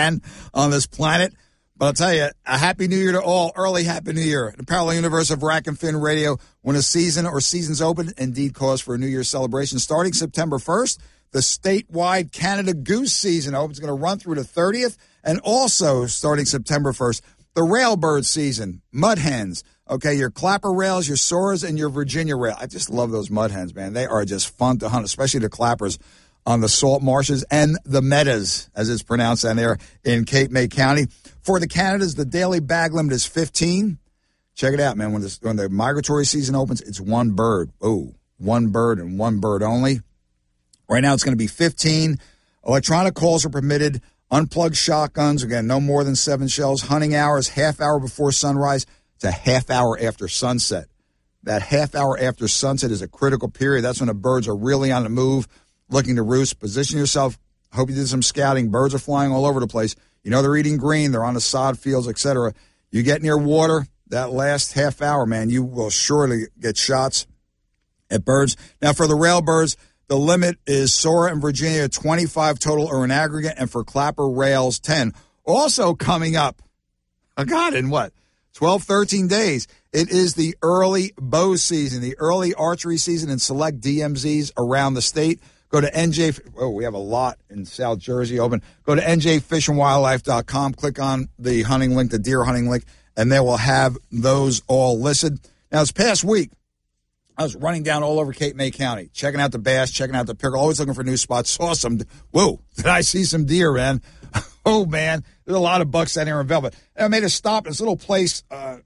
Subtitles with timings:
[0.00, 0.22] can
[0.54, 1.34] on this planet.
[1.76, 3.52] But I'll tell you, a happy new year to all.
[3.56, 4.52] Early happy new year.
[4.56, 6.36] The parallel universe of Rack and Fin Radio.
[6.60, 9.78] When a season or seasons open, indeed cause for a new year celebration.
[9.78, 10.98] Starting September 1st,
[11.32, 13.80] the statewide Canada Goose season opens.
[13.80, 14.98] Going to run through the 30th.
[15.24, 17.22] And also starting September 1st,
[17.54, 19.64] the Railbird season, Mud Hens.
[19.88, 22.54] Okay, your clapper rails, your soras, and your Virginia rail.
[22.60, 23.92] I just love those mud hens, man.
[23.92, 25.98] They are just fun to hunt, especially the clappers
[26.46, 30.68] on the salt marshes and the meadows, as it's pronounced down there in Cape May
[30.68, 31.06] County.
[31.42, 33.98] For the Canadas, the daily bag limit is 15.
[34.54, 35.12] Check it out, man.
[35.12, 37.70] When, when the migratory season opens, it's one bird.
[37.80, 40.00] Oh, one bird and one bird only.
[40.88, 42.18] Right now, it's going to be 15.
[42.66, 44.02] Electronic calls are permitted.
[44.30, 46.82] Unplugged shotguns, again, no more than seven shells.
[46.82, 48.86] Hunting hours, half hour before sunrise
[49.20, 50.86] to half hour after sunset.
[51.42, 53.82] That half hour after sunset is a critical period.
[53.82, 55.48] That's when the birds are really on the move,
[55.90, 56.58] looking to roost.
[56.58, 57.38] Position yourself.
[57.72, 58.70] Hope you did some scouting.
[58.70, 59.94] Birds are flying all over the place.
[60.22, 61.12] You know they're eating green.
[61.12, 62.52] They're on the sod fields, etc.
[62.90, 67.26] You get near water, that last half hour, man, you will surely get shots
[68.10, 68.56] at birds.
[68.82, 69.76] Now, for the rail birds,
[70.08, 74.80] the limit is Sora and Virginia, 25 total or an aggregate, and for Clapper Rails,
[74.80, 75.14] 10.
[75.44, 76.60] Also coming up,
[77.36, 78.12] oh God, in what?
[78.54, 79.68] 12, 13 days.
[79.92, 85.02] It is the early bow season, the early archery season in select DMZs around the
[85.02, 85.40] state.
[85.70, 86.40] Go to NJ.
[86.58, 88.60] Oh, we have a lot in South Jersey open.
[88.84, 90.74] Go to njfishandwildlife.com.
[90.74, 92.84] Click on the hunting link, the deer hunting link,
[93.16, 95.38] and they will have those all listed.
[95.70, 96.50] Now, this past week,
[97.38, 100.26] I was running down all over Cape May County, checking out the bass, checking out
[100.26, 101.50] the pickerel, always looking for new spots.
[101.58, 102.00] Saw some.
[102.32, 102.60] Whoa!
[102.76, 104.02] Did I see some deer, man?
[104.66, 106.74] oh man, there's a lot of bucks down here in Velvet.
[106.96, 108.42] And I made a stop in this little place.
[108.50, 108.78] Uh,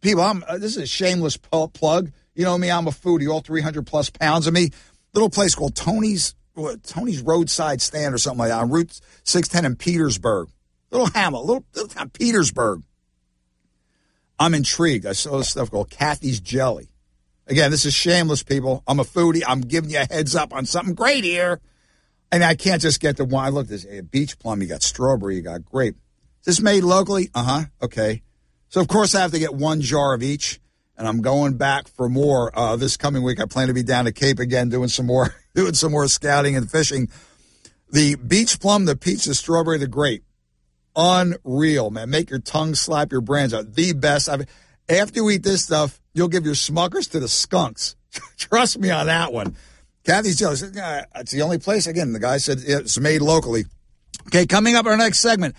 [0.00, 2.10] people, I'm uh, this is a shameless plug.
[2.34, 3.30] You know me, I'm a foodie.
[3.30, 4.70] All 300 plus pounds of me.
[5.14, 6.34] Little place called Tony's
[6.82, 10.48] Tony's Roadside Stand or something like that on Route 610 in Petersburg.
[10.90, 12.82] Little hamlet, little, little town, Petersburg.
[14.38, 15.06] I'm intrigued.
[15.06, 16.88] I saw this stuff called Kathy's Jelly.
[17.46, 18.82] Again, this is shameless, people.
[18.86, 19.42] I'm a foodie.
[19.46, 21.60] I'm giving you a heads up on something great here.
[22.30, 23.52] And I can't just get the wine.
[23.52, 24.62] Look, there's a beach plum.
[24.62, 25.36] You got strawberry.
[25.36, 25.96] You got grape.
[26.40, 27.30] Is this made locally?
[27.34, 27.64] Uh huh.
[27.82, 28.22] Okay.
[28.68, 30.60] So, of course, I have to get one jar of each.
[30.96, 33.40] And I'm going back for more uh, this coming week.
[33.40, 36.56] I plan to be down to Cape again doing some more doing some more scouting
[36.56, 37.08] and fishing.
[37.90, 40.24] The beach plum, the peach, the strawberry, the grape.
[40.94, 42.10] Unreal, man.
[42.10, 43.74] Make your tongue slap your brains out.
[43.74, 44.28] The best.
[44.28, 44.46] I mean,
[44.88, 47.96] after you eat this stuff, you'll give your Smucker's to the skunks.
[48.36, 49.56] Trust me on that one.
[50.04, 50.62] Kathy's jealous.
[50.62, 51.86] It's the only place.
[51.86, 53.64] Again, the guy said it's made locally.
[54.26, 55.54] Okay, coming up our next segment,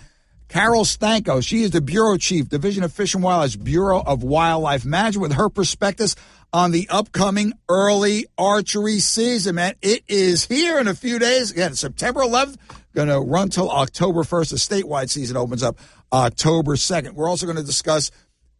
[0.54, 1.44] Carol Stanko.
[1.44, 5.36] She is the Bureau Chief, Division of Fish and Wildlife, Bureau of Wildlife Management, with
[5.36, 6.14] her perspectives
[6.52, 9.74] on the upcoming early archery season, man.
[9.82, 11.50] It is here in a few days.
[11.50, 12.54] Again, September 11th,
[12.94, 14.50] going to run till October 1st.
[14.50, 15.80] The statewide season opens up
[16.12, 17.14] October 2nd.
[17.14, 18.12] We're also going to discuss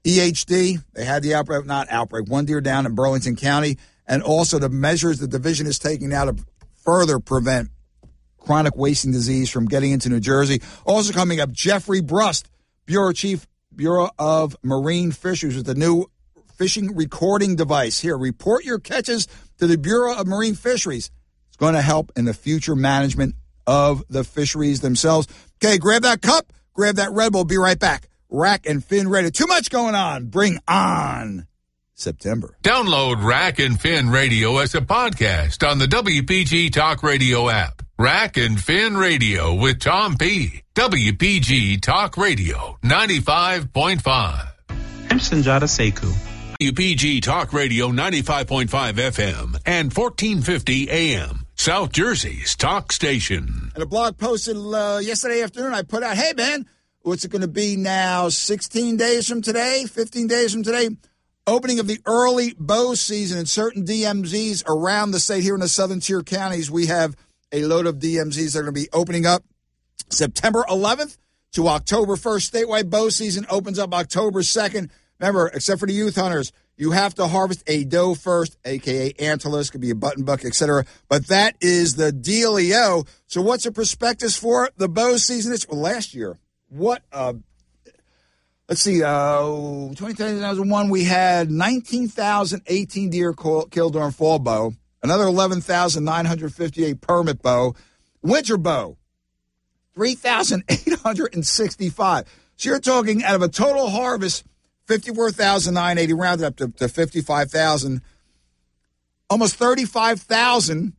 [0.03, 0.83] EHD.
[0.95, 4.69] They had the outbreak, not outbreak, one deer down in Burlington County and also the
[4.69, 6.37] measures the division is taking now to
[6.85, 7.71] further prevent
[8.45, 10.61] chronic wasting disease from getting into New Jersey.
[10.85, 12.49] Also coming up, Jeffrey Brust,
[12.87, 16.07] Bureau Chief, Bureau of Marine Fisheries, with the new
[16.57, 17.99] fishing recording device.
[18.01, 19.27] Here, report your catches
[19.59, 21.11] to the Bureau of Marine Fisheries.
[21.49, 23.35] It's going to help in the future management
[23.67, 25.27] of the fisheries themselves.
[25.63, 27.45] Okay, grab that cup, grab that Red Bull.
[27.45, 28.09] Be right back.
[28.29, 29.31] Rack and Fin Radio.
[29.31, 30.27] Too much going on.
[30.27, 31.47] Bring on
[31.95, 32.57] September.
[32.63, 37.84] Download Rack and Fin Radio as a podcast on the WPG Talk Radio app.
[38.05, 40.61] Rack and Fin Radio with Tom P.
[40.75, 44.49] WPG Talk Radio 95.5.
[44.69, 46.13] I'm Sanjata Seku.
[46.61, 51.47] WPG Talk Radio 95.5 FM and 1450 AM.
[51.55, 53.73] South Jersey's talk station.
[53.75, 56.67] And a blog posted uh, yesterday afternoon, I put out, hey man,
[57.01, 58.29] what's it going to be now?
[58.29, 59.87] 16 days from today?
[59.89, 60.91] 15 days from today?
[61.47, 65.69] opening of the early bow season in certain DMZs around the state here in the
[65.69, 66.71] southern tier counties.
[66.71, 67.15] We have
[67.55, 69.45] a load of DMZs that are going to be opening up
[70.11, 71.17] September 11th
[71.53, 72.51] to October 1st.
[72.51, 74.91] Statewide bow season opens up October 2nd.
[75.21, 79.71] Remember, except for the youth hunters, you have to harvest a doe first, aka antlerless,
[79.71, 80.85] could be a button buck, etc.
[81.09, 83.07] But that is the dealio.
[83.29, 85.53] So, what's the prospectus for the bow season?
[85.53, 86.37] It's well, last year.
[86.69, 87.37] What a
[88.69, 94.73] let's see, uh, 2001, we had 19,018 deer killed during fall bow,
[95.05, 97.75] another 11,958 permit bow,
[98.23, 98.97] winter bow,
[99.95, 102.41] 3,865.
[102.57, 104.45] So you're talking out of a total harvest,
[104.89, 108.01] 54,980 rounded up to, to 55,000.
[109.31, 110.95] Almost 35,000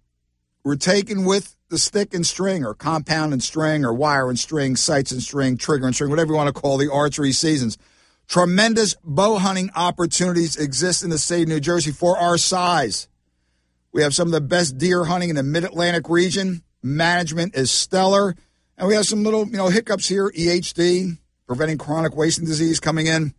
[0.63, 4.75] were taken with the stick and string, or compound and string, or wire and string,
[4.75, 7.77] sights and string, trigger and string, whatever you want to call the archery seasons.
[8.27, 13.07] Tremendous bow hunting opportunities exist in the state of New Jersey for our size.
[13.95, 16.63] We have some of the best deer hunting in the Mid Atlantic region.
[16.83, 18.35] Management is stellar,
[18.77, 20.29] and we have some little you know hiccups here.
[20.31, 23.33] EHD, preventing chronic wasting disease, coming in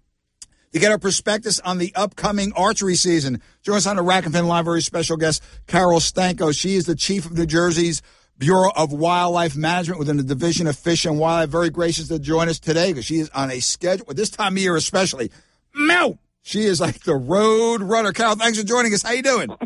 [0.72, 3.42] to get our prospectus on the upcoming archery season.
[3.60, 6.58] Join us on the Rack and Fin Live, very special guest, Carol Stanko.
[6.58, 8.00] She is the chief of New Jersey's
[8.38, 11.50] Bureau of Wildlife Management within the Division of Fish and Wildlife.
[11.50, 14.58] Very gracious to join us today because she is on a schedule, this time of
[14.58, 15.30] year especially.
[15.74, 16.18] Meow!
[16.46, 18.12] She is like the road runner.
[18.12, 19.02] Carol, thanks for joining us.
[19.02, 19.48] How you doing?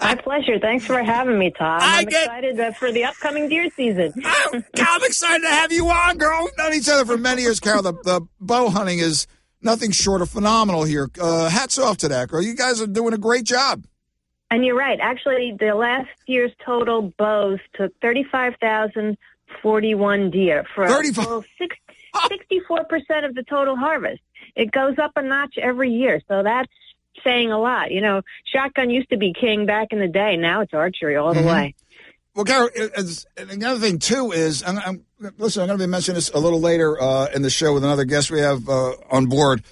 [0.00, 0.58] My pleasure.
[0.58, 1.78] Thanks for having me, Tom.
[1.80, 4.12] I I'm get- excited for the upcoming deer season.
[4.24, 6.42] I'm, I'm excited to have you on, girl.
[6.42, 7.82] We've known each other for many years, Carol.
[7.82, 9.28] The, the bow hunting is
[9.62, 11.08] nothing short of phenomenal here.
[11.20, 12.42] Uh, hats off to that, girl.
[12.42, 13.84] You guys are doing a great job.
[14.50, 14.98] And you're right.
[15.00, 21.76] Actually, the last year's total bows took 35,041 deer for 35 well, six-
[22.12, 24.20] 64% of the total harvest.
[24.56, 26.20] It goes up a notch every year.
[26.28, 26.70] So that's
[27.24, 27.90] saying a lot.
[27.90, 30.36] You know, shotgun used to be king back in the day.
[30.36, 31.46] Now it's archery all the Mhm.
[31.54, 31.74] way.
[32.34, 35.04] Well, Carol, it- it's, and the other thing too is, I'm, I'm,
[35.36, 37.84] listen, I'm going to be mentioning this a little later uh, in the show with
[37.84, 39.62] another guest we have uh, on board.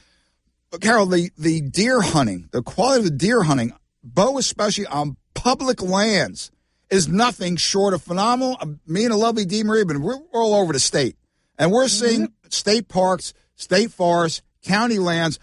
[0.71, 3.73] But Carol, the the deer hunting, the quality of the deer hunting,
[4.05, 6.51] bow especially on public lands,
[6.91, 8.57] is nothing short of phenomenal.
[8.61, 11.17] Uh, Me and a lovely Dee Marie, been we're all over the state,
[11.59, 15.39] and we're seeing state parks, state forests, county lands,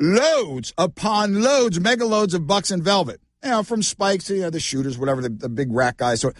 [0.00, 3.20] loads upon loads, mega loads of bucks and velvet.
[3.44, 6.20] You know, from spikes to you know, the shooters, whatever the, the big rat guys.
[6.20, 6.32] So,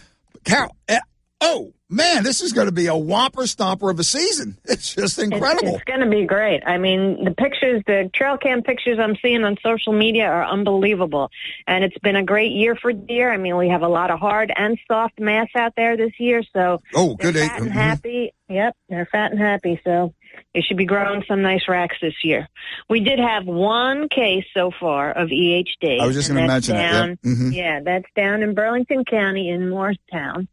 [0.43, 0.99] Carol, eh,
[1.41, 4.57] oh man, this is going to be a whopper stomper of a season.
[4.73, 5.75] It's just incredible.
[5.75, 6.63] It's, going to be great.
[6.65, 11.29] I mean, the pictures, the trail cam pictures I'm seeing on social media are unbelievable.
[11.67, 13.31] And it's been a great year for deer.
[13.31, 16.41] I mean, we have a lot of hard and soft mass out there this year.
[16.53, 17.35] So oh, good.
[17.35, 17.73] fat and mhm.
[17.73, 18.33] happy.
[18.49, 19.79] Yep, they're fat and happy.
[19.83, 20.13] So
[20.53, 22.47] they should be growing some nice racks this year.
[22.89, 25.99] We did have one case so far of EHD.
[25.99, 27.19] I was just going to mention down, it.
[27.23, 27.31] Yeah.
[27.33, 27.53] Mhm.
[27.55, 30.47] yeah, that's down in Burlington County in Moorestown.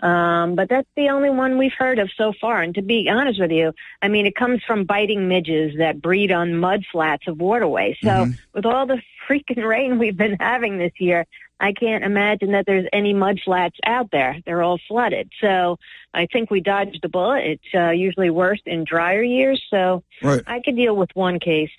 [0.00, 2.60] Um, but that's the only one we've heard of so far.
[2.60, 3.72] And to be honest with you,
[4.02, 7.96] I mean, it comes from biting midges that breed on mud flats of waterways.
[8.02, 8.38] So Mhm.
[8.52, 11.24] with all the freaking rain we've been having this year,
[11.62, 14.36] I can't imagine that there's any mud flats out there.
[14.44, 15.30] They're all flooded.
[15.40, 15.78] So
[16.12, 17.44] I think we dodged the bullet.
[17.44, 19.62] It's uh, usually worse in drier years.
[19.70, 20.42] So Right.
[20.44, 21.70] I could deal with one case.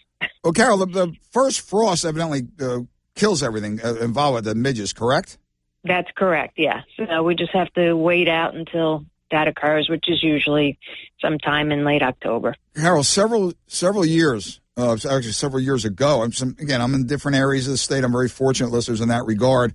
[0.42, 2.80] Well, Carol, the, the first frost evidently uh,
[3.14, 5.38] kills everything uh, involved with the midges, correct?
[5.84, 6.54] That's correct.
[6.58, 6.84] Yeah.
[6.96, 10.80] So we just have to wait out until that occurs, which is usually
[11.20, 12.56] sometime in late October.
[12.74, 16.22] Carol, several several years, uh, actually several years ago.
[16.24, 18.04] I'm some, again, I'm in different areas of the state.
[18.04, 19.74] I'm very fortunate, listeners, in that regard.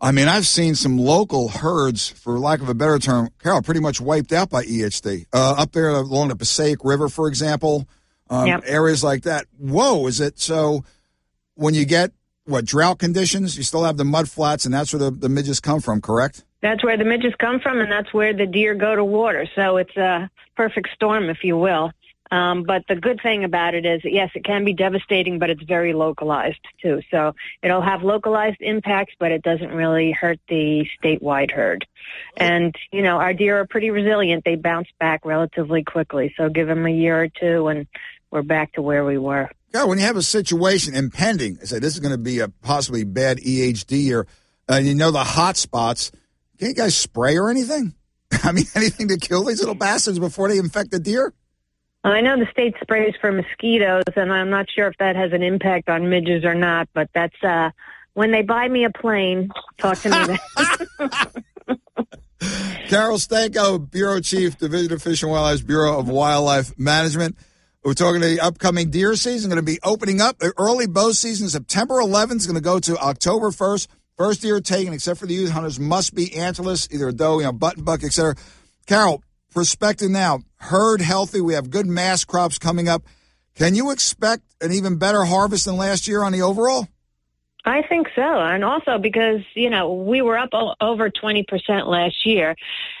[0.00, 3.80] I mean, I've seen some local herds, for lack of a better term, Carol, pretty
[3.80, 5.26] much wiped out by EHD.
[5.32, 7.88] Uh, up there along the Passaic River, for example,
[8.28, 8.62] um, Yep.
[8.66, 9.46] areas like that.
[9.58, 10.84] Whoa, is it so?
[11.54, 12.10] When you get
[12.46, 15.60] what drought conditions, you still have the mud flats, and that's where the, the midges
[15.60, 16.44] come from, correct?
[16.60, 19.46] That's where the midges come from, and that's where the deer go to water.
[19.54, 21.92] So it's a perfect storm, if you will.
[22.34, 25.62] Um, but the good thing about it is, yes, it can be devastating, but it's
[25.62, 27.00] very localized too.
[27.08, 31.86] So it'll have localized impacts, but it doesn't really hurt the statewide herd.
[32.36, 36.34] And you know, our deer are pretty resilient; they bounce back relatively quickly.
[36.36, 37.86] So give them a year or two, and
[38.32, 39.48] we're back to where we were.
[39.72, 43.04] Yeah, when you have a situation impending, say this is going to be a possibly
[43.04, 44.26] bad EHD year,
[44.68, 46.10] and you know the hot spots.
[46.58, 47.94] Can you guys spray or anything?
[48.42, 51.32] I mean, anything to kill these little bastards before they infect the deer?
[52.12, 55.42] I know the state sprays for mosquitoes, and I'm not sure if that has an
[55.42, 56.88] impact on midges or not.
[56.92, 57.70] But that's uh,
[58.12, 59.50] when they buy me a plane.
[59.78, 60.36] Talk to me.
[60.98, 61.10] then.
[62.88, 67.38] Carol Stanko, Bureau Chief, Division of Fish and Wildlife, Bureau of Wildlife Management.
[67.82, 70.38] We're talking the upcoming deer season going to be opening up.
[70.38, 73.88] The early bow season, September 11th, is going to go to October 1st.
[74.16, 77.44] First deer taken, except for the youth hunters, must be antlerless, either a doe, you
[77.44, 78.36] know, button buck, etc.
[78.86, 81.40] Carol, perspective now, herd healthy.
[81.40, 83.02] We have good mass crops coming up.
[83.54, 86.88] Can you expect an even better harvest than last year on the overall?
[87.66, 92.26] I think so, and also because you know we were up over twenty percent last
[92.26, 92.56] year,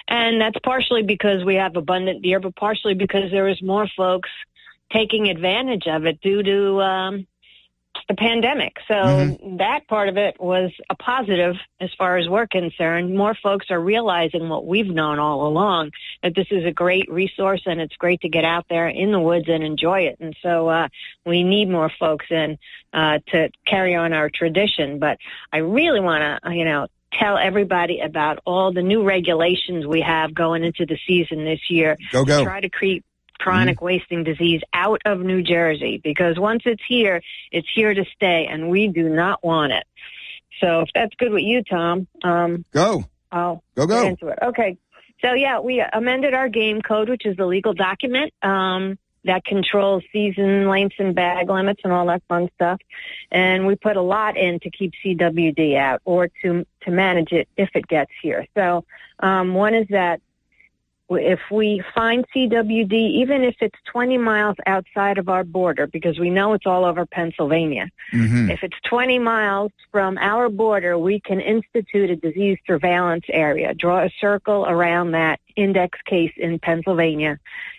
[0.08, 4.30] and that's partially because we have abundant deer, but partially because there was more folks
[4.90, 7.26] taking advantage of it due to um,
[8.08, 8.76] the pandemic.
[8.86, 9.58] So Mhm.
[9.58, 13.14] that part of it was a positive as far as we're concerned.
[13.14, 15.92] More folks are realizing what we've known all along
[16.22, 19.20] that this is a great resource and it's great to get out there in the
[19.20, 20.18] woods and enjoy it.
[20.20, 20.88] And so uh,
[21.24, 22.58] we need more folks in
[22.92, 24.98] uh, to carry on our tradition.
[24.98, 25.18] But
[25.52, 30.34] I really want to, you know, tell everybody about all the new regulations we have
[30.34, 31.96] going into the season this year.
[32.12, 32.44] Go, go.
[32.44, 33.04] Try to keep
[33.44, 33.84] chronic mm-hmm.
[33.84, 37.20] wasting disease out of New Jersey because once it's here,
[37.52, 39.84] it's here to stay, and we do not want it.
[40.60, 43.04] So if that's good with you, Tom, um, go.
[43.30, 44.38] I'll go go into it.
[44.40, 44.78] Okay.
[45.22, 48.32] So yeah, we amended our game code, which is the legal document.
[48.42, 52.78] Um, that controls season lengths and bag limits and all that fun stuff.
[53.30, 57.48] And we put a lot in to keep CWD out or to to manage it
[57.56, 58.46] if it gets here.
[58.54, 58.84] So
[59.20, 60.20] um, one is that
[61.10, 66.30] if we find CWD, even if it's 20 miles outside of our border, because we
[66.30, 68.50] know it's all over Pennsylvania, mm-hmm.
[68.50, 74.04] if it's 20 miles from our border, we can institute a disease surveillance area, draw
[74.04, 77.38] a circle around that index case in Pennsylvania,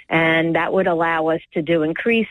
[0.10, 2.29] and that would allow us to do increased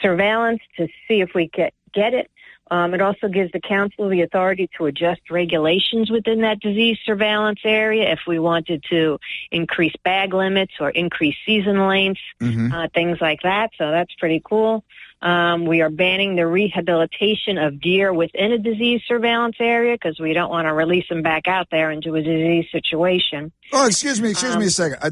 [0.00, 2.30] surveillance to see if we get, get it
[2.70, 7.60] um, it also gives the council the authority to adjust regulations within that disease surveillance
[7.64, 9.18] area if we wanted to
[9.50, 12.72] increase bag limits or increase season lengths, mm-hmm.
[12.72, 13.70] uh, things like that.
[13.76, 14.84] So that's pretty cool.
[15.22, 20.32] Um, we are banning the rehabilitation of deer within a disease surveillance area because we
[20.32, 23.52] don't want to release them back out there into a disease situation.
[23.72, 24.98] Oh, excuse me, excuse um, me a um, second.
[25.02, 25.10] I,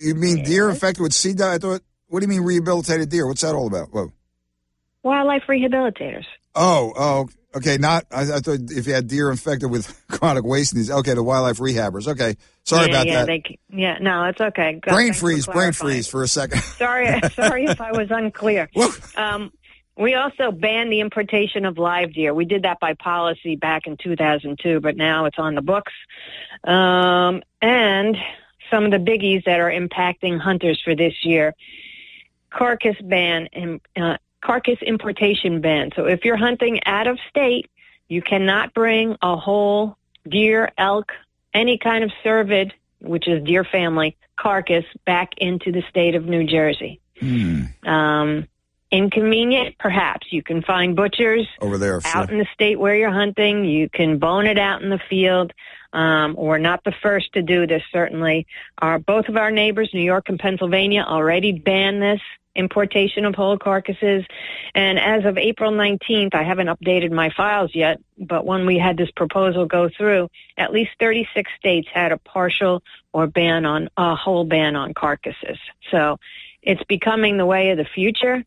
[0.00, 1.34] you mean deer infected with C.
[1.42, 1.82] I thought.
[2.06, 3.26] What do you mean rehabilitated deer?
[3.26, 3.88] What's that all about?
[3.90, 4.12] Whoa.
[5.08, 6.26] Wildlife rehabilitators.
[6.54, 7.78] Oh, oh, okay.
[7.78, 10.94] Not I, I, thought if you had deer infected with chronic wasting disease.
[10.96, 12.08] Okay, the wildlife rehabbers.
[12.08, 13.26] Okay, sorry yeah, about yeah, that.
[13.26, 14.78] They, yeah, no, it's okay.
[14.82, 16.60] God, brain freeze, brain freeze for a second.
[16.62, 18.68] sorry, sorry if I was unclear.
[19.16, 19.50] Um,
[19.96, 22.32] we also banned the importation of live deer.
[22.34, 25.92] We did that by policy back in 2002, but now it's on the books.
[26.62, 28.16] Um, and
[28.70, 31.54] some of the biggies that are impacting hunters for this year
[32.50, 35.90] carcass ban and uh, carcass importation ban.
[35.96, 37.70] So if you're hunting out of state,
[38.08, 39.96] you cannot bring a whole
[40.28, 41.12] deer, elk,
[41.54, 46.44] any kind of cervid, which is deer family, carcass back into the state of New
[46.44, 47.00] Jersey.
[47.20, 47.86] Mm.
[47.86, 48.48] Um,
[48.90, 50.28] inconvenient, perhaps.
[50.30, 52.32] You can find butchers over there out sure.
[52.32, 53.64] in the state where you're hunting.
[53.64, 55.52] You can bone it out in the field.
[55.92, 58.46] Um, we're not the first to do this, certainly.
[58.78, 62.20] Our, both of our neighbors, New York and Pennsylvania, already banned this
[62.58, 64.24] importation of whole carcasses.
[64.74, 68.96] And as of April 19th, I haven't updated my files yet, but when we had
[68.98, 74.14] this proposal go through, at least 36 states had a partial or ban on a
[74.14, 75.58] whole ban on carcasses.
[75.90, 76.18] So
[76.62, 78.44] it's becoming the way of the future.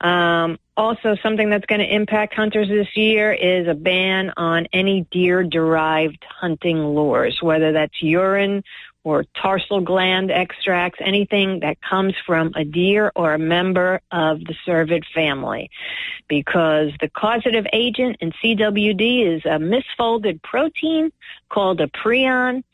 [0.00, 5.06] Um, also, something that's going to impact hunters this year is a ban on any
[5.10, 8.62] deer-derived hunting lures, whether that's urine
[9.06, 14.54] or tarsal gland extracts, anything that comes from a deer or a member of the
[14.66, 15.70] cervid family.
[16.26, 21.12] Because the causative agent in CWD is a misfolded protein
[21.48, 22.64] called a prion.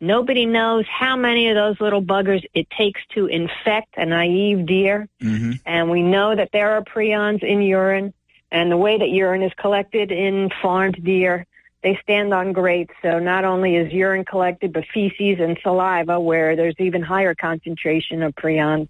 [0.00, 5.08] Nobody knows how many of those little buggers it takes to infect a naive deer.
[5.20, 5.54] Mm-hmm.
[5.66, 8.14] And we know that there are prions in urine.
[8.52, 11.46] And the way that urine is collected in farmed deer
[11.82, 12.92] they stand on grates.
[13.02, 18.22] So not only is urine collected, but feces and saliva where there's even higher concentration
[18.22, 18.88] of prions.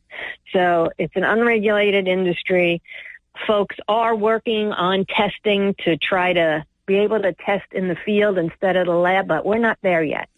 [0.52, 2.82] So it's an unregulated industry.
[3.47, 8.37] Folks are working on testing to try to be able to test in the field
[8.37, 10.28] instead of the lab, but we're not there yet.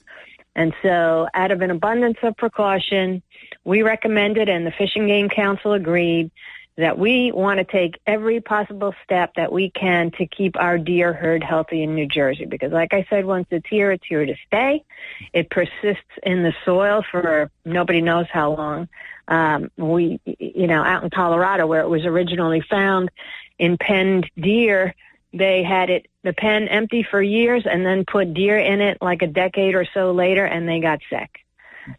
[0.54, 3.22] And so out of an abundance of precaution,
[3.64, 6.30] we recommended and the Fish and Game Council agreed
[6.76, 11.12] that we want to take every possible step that we can to keep our deer
[11.12, 12.46] herd healthy in New Jersey.
[12.46, 14.84] Because like I said, once it's here, it's here to stay.
[15.32, 18.88] It persists in the soil for nobody knows how long.
[19.28, 23.10] Um, we, you know, out in Colorado where it was originally found
[23.58, 24.94] in penned deer,
[25.32, 29.22] they had it, the pen empty for years and then put deer in it like
[29.22, 31.40] a decade or so later and they got sick.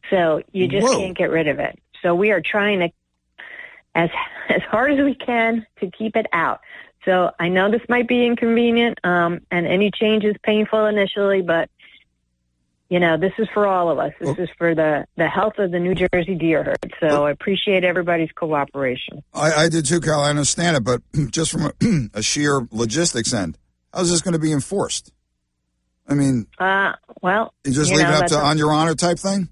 [0.09, 0.97] So you just Whoa.
[0.97, 1.79] can't get rid of it.
[2.01, 2.91] So we are trying to
[3.95, 4.09] as
[4.49, 6.61] as hard as we can to keep it out.
[7.05, 11.69] So I know this might be inconvenient, um, and any change is painful initially, but
[12.89, 14.13] you know this is for all of us.
[14.19, 16.93] This well, is for the the health of the New Jersey deer herd.
[16.99, 19.23] So well, I appreciate everybody's cooperation.
[19.33, 20.21] I, I did too, Carol.
[20.21, 21.73] I understand it, but just from a,
[22.13, 23.57] a sheer logistics end,
[23.93, 25.11] how's this going to be enforced?
[26.07, 28.95] I mean, uh, well, you just you leave know, it up to on your honor
[28.95, 29.49] type thing.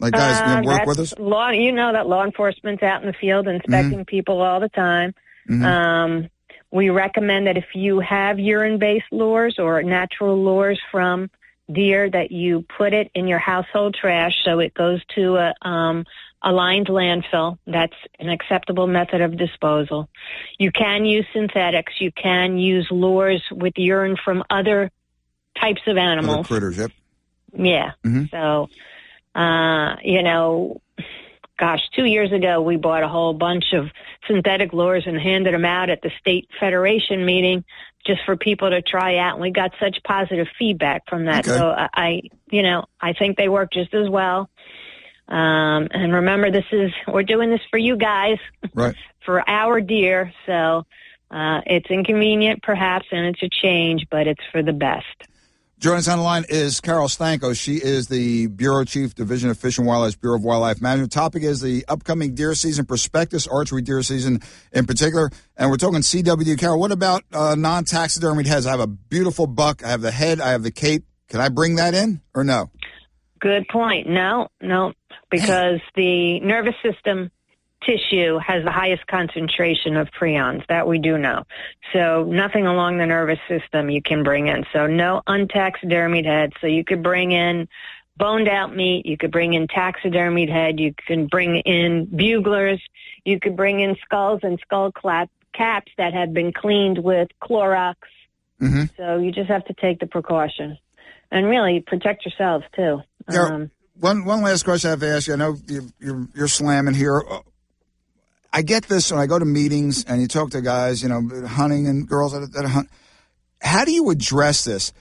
[0.00, 1.14] Like guys, uh, you work with us.
[1.18, 4.02] Law, you know that law enforcement's out in the field inspecting mm-hmm.
[4.02, 5.14] people all the time.
[5.48, 5.64] Mm-hmm.
[5.64, 6.28] Um,
[6.70, 11.30] we recommend that if you have urine-based lures or natural lures from
[11.72, 16.04] deer, that you put it in your household trash so it goes to a um,
[16.42, 17.58] a lined landfill.
[17.66, 20.08] That's an acceptable method of disposal.
[20.58, 21.94] You can use synthetics.
[22.00, 24.90] You can use lures with urine from other
[25.58, 26.46] types of Other animals.
[26.46, 26.76] critters.
[26.76, 26.90] Yep.
[27.56, 27.92] Yeah.
[28.04, 28.30] Mhm.
[28.30, 28.68] So,
[29.34, 30.80] uh, you know,
[31.58, 33.86] gosh, two years ago we bought a whole bunch of
[34.26, 37.64] synthetic lures and handed them out at the state federation meeting
[38.06, 41.48] just for people to try out, and we got such positive feedback from that.
[41.48, 41.56] Okay.
[41.56, 44.50] So I, I, you know, I think they work just as well.
[45.26, 48.38] Um, and remember, this is we're doing this for you guys,
[48.74, 48.94] Right.
[49.24, 50.32] for our deer.
[50.46, 50.84] So.
[51.30, 55.33] Uh, it's inconvenient, perhaps, and it's a change, but it's for the best.
[55.78, 57.58] Joining us on the line is Carol Stanko.
[57.58, 61.10] She is the Bureau Chief, Division of Fish and Wildlife, Bureau of Wildlife Management.
[61.12, 64.40] Topic is the upcoming deer season prospectus, archery deer season
[64.72, 65.30] in particular.
[65.56, 66.58] And we're talking CWD.
[66.58, 68.66] Carol, what about uh, non taxidermied heads?
[68.66, 69.84] I have a beautiful buck.
[69.84, 70.40] I have the head.
[70.40, 71.04] I have the cape.
[71.28, 72.70] Can I bring that in or no?
[73.40, 74.08] Good point.
[74.08, 74.92] No, no,
[75.30, 77.30] because the nervous system
[77.86, 80.66] tissue has the highest concentration of prions.
[80.68, 81.44] That we do know.
[81.92, 84.64] So nothing along the nervous system you can bring in.
[84.72, 86.52] So no untaxidermied head.
[86.60, 87.68] So you could bring in
[88.16, 89.06] boned out meat.
[89.06, 90.80] You could bring in taxidermied head.
[90.80, 92.80] You can bring in buglers.
[93.24, 97.96] You could bring in skulls and skull clap, caps that have been cleaned with Clorox.
[98.60, 98.90] Mhm.
[98.96, 100.78] So you just have to take the precaution.
[101.30, 103.02] And really protect yourselves too.
[103.28, 105.32] Um, one one last question I have to ask you.
[105.32, 107.22] I know you're you're, you're slamming here.
[108.54, 111.44] I get this when I go to meetings and you talk to guys, you know,
[111.44, 112.88] hunting and girls that, that hunt.
[113.60, 114.92] How do you address this?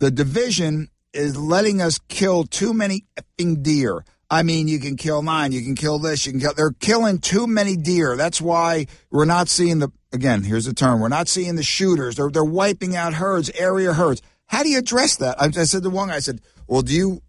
[0.00, 4.04] The division is letting us kill too many effing deer.
[4.28, 6.54] I mean, you can kill nine, you can kill this, you can kill.
[6.54, 8.16] They're killing too many deer.
[8.16, 9.90] That's why we're not seeing the.
[10.12, 12.16] Again, here's the term: we're not seeing the shooters.
[12.16, 14.20] They're they're wiping out herds, area herds.
[14.46, 15.40] How do you address that?
[15.40, 17.22] I, I said to one guy, I said, "Well, do you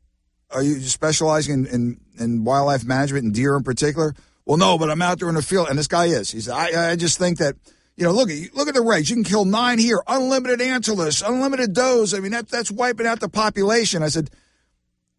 [0.51, 4.15] are you specializing in, in, in wildlife management and deer in particular?
[4.45, 6.29] Well, no, but I'm out there in the field, and this guy is.
[6.31, 6.47] He's.
[6.47, 7.55] I, I just think that,
[7.97, 9.09] you know, look at look at the regs.
[9.09, 12.13] You can kill nine here, unlimited antlers, unlimited does.
[12.13, 14.03] I mean, that, that's wiping out the population.
[14.03, 14.29] I said,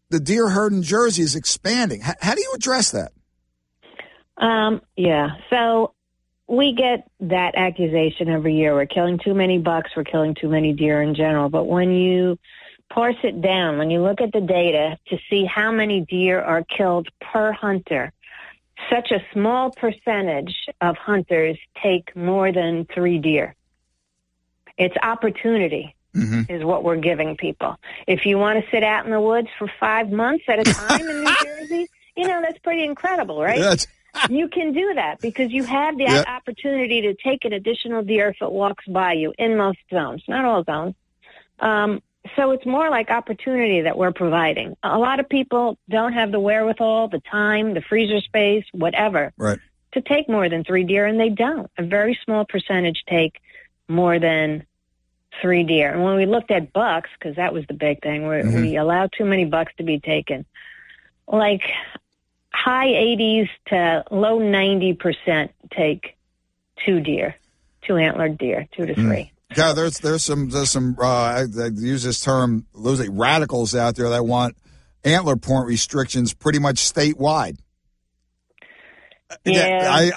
[0.09, 2.01] the deer herd in Jersey is expanding.
[2.07, 3.11] H- how do you address that?
[4.37, 5.31] Um, yeah.
[5.49, 5.93] So
[6.47, 8.73] we get that accusation every year.
[8.73, 9.91] We're killing too many bucks.
[9.95, 11.49] We're killing too many deer in general.
[11.49, 12.39] But when you
[12.89, 16.63] parse it down, when you look at the data to see how many deer are
[16.63, 18.13] killed per hunter,
[18.89, 23.55] such a small percentage of hunters take more than three deer.
[24.77, 26.51] It's opportunity Mm-hmm.
[26.51, 27.75] is what we're giving people.
[28.07, 31.09] If you want to sit out in the woods for five months at a time
[31.09, 33.59] in New Jersey, you know, that's pretty incredible, right?
[34.27, 36.23] You can do that because you have the Yeah.
[36.25, 40.43] opportunity to take an additional deer if it walks by you in most zones, not
[40.43, 40.95] all zones.
[41.59, 42.01] Um,
[42.35, 44.75] so it's more like opportunity that we're providing.
[44.83, 49.59] A lot of people don't have the wherewithal, the time, the freezer space, whatever, right.
[49.93, 51.69] to take more than three deer, and they don't.
[51.77, 53.41] A very small percentage take
[53.87, 54.65] more than
[55.41, 55.91] three deer.
[55.91, 58.61] And when we looked at bucks, because that was the big thing, we, Mhm.
[58.61, 60.45] we allowed too many bucks to be taken.
[61.27, 61.63] Like
[62.53, 66.17] high 80s to low 90% take
[66.85, 67.35] two deer,
[67.83, 69.31] two antlered deer, two to three.
[69.55, 72.65] Yeah, there's there's some there's some uh, I, I use this term.
[72.75, 74.57] Those like radicals out there that want
[75.03, 77.57] antler point restrictions pretty much statewide.
[79.45, 79.89] Yeah.
[79.91, 80.11] I,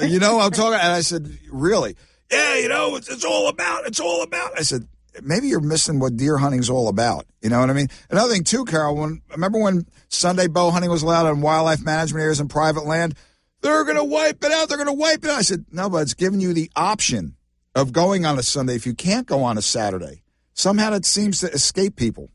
[0.00, 1.96] I, you know, I'm talking, and I said, really?
[2.30, 4.58] Yeah, you know, it's, it's all about, it's all about.
[4.58, 4.86] I said,
[5.22, 7.26] maybe you're missing what deer hunting's all about.
[7.42, 7.88] You know what I mean?
[8.10, 8.96] Another thing too, Carol.
[8.96, 13.14] When remember when Sunday bow hunting was allowed on wildlife management areas and private land?
[13.60, 14.68] They're going to wipe it out.
[14.68, 15.38] They're going to wipe it out.
[15.38, 17.34] I said, no, but it's giving you the option
[17.78, 20.22] of going on a Sunday if you can't go on a Saturday.
[20.52, 22.28] Somehow it seems to escape people.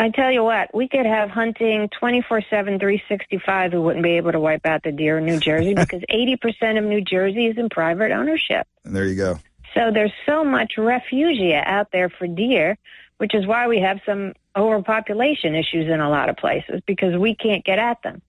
[0.00, 4.32] I tell you what, we could have hunting 24 7, 365 who wouldn't be able
[4.32, 7.68] to wipe out the deer in New Jersey because 80% of New Jersey is in
[7.68, 8.66] private ownership.
[8.84, 9.38] And there you go.
[9.74, 12.76] So there's so much refugia out there for deer,
[13.18, 17.36] which is why we have some overpopulation issues in a lot of places because we
[17.36, 18.22] can't get at them.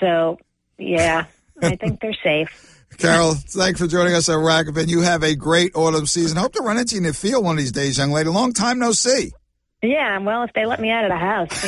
[0.00, 0.38] So,
[0.76, 1.26] yeah,
[1.62, 2.70] I think they're safe.
[2.98, 4.88] Carol, thanks for joining us at Rack and Fin.
[4.88, 6.36] You have a great autumn season.
[6.36, 8.28] Hope to run into you in the field one of these days, young lady.
[8.30, 9.32] Long time no see.
[9.82, 11.62] Yeah, well, if they let me out of the house,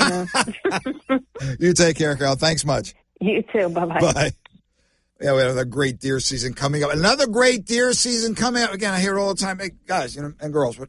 [1.11, 1.19] you know.
[1.61, 2.37] You take care, Carol.
[2.37, 2.95] Thanks much.
[3.21, 3.69] you too.
[3.69, 4.01] Bye-bye.
[4.01, 4.31] Bye.
[5.21, 6.93] Yeah, we have another great deer season coming up.
[6.93, 8.73] Another great deer season coming up.
[8.73, 9.59] Again, I hear it all the time.
[9.59, 10.89] Hey, guys, you know, and girls, but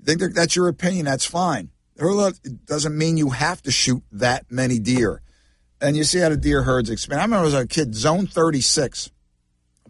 [0.00, 1.06] you think that's your opinion?
[1.06, 1.70] That's fine.
[1.96, 5.22] It doesn't mean you have to shoot that many deer.
[5.80, 7.20] And you see how the deer herds expand.
[7.20, 9.12] I remember as a kid, Zone 36, up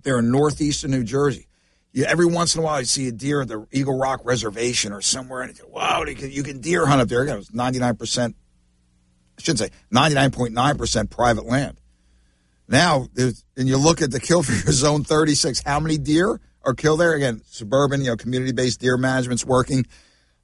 [0.05, 1.49] there in northeastern New Jersey.
[1.93, 4.93] You, every once in a while, you see a deer at the Eagle Rock Reservation
[4.93, 7.23] or somewhere, and you wow, you can, you can deer hunt up there.
[7.23, 8.35] Again, it was 99%,
[9.39, 11.81] I shouldn't say, 99.9% private land.
[12.69, 16.75] Now, and you look at the kill for your zone 36, how many deer are
[16.75, 17.15] killed there?
[17.15, 19.87] Again, suburban, you know, community based deer management's working.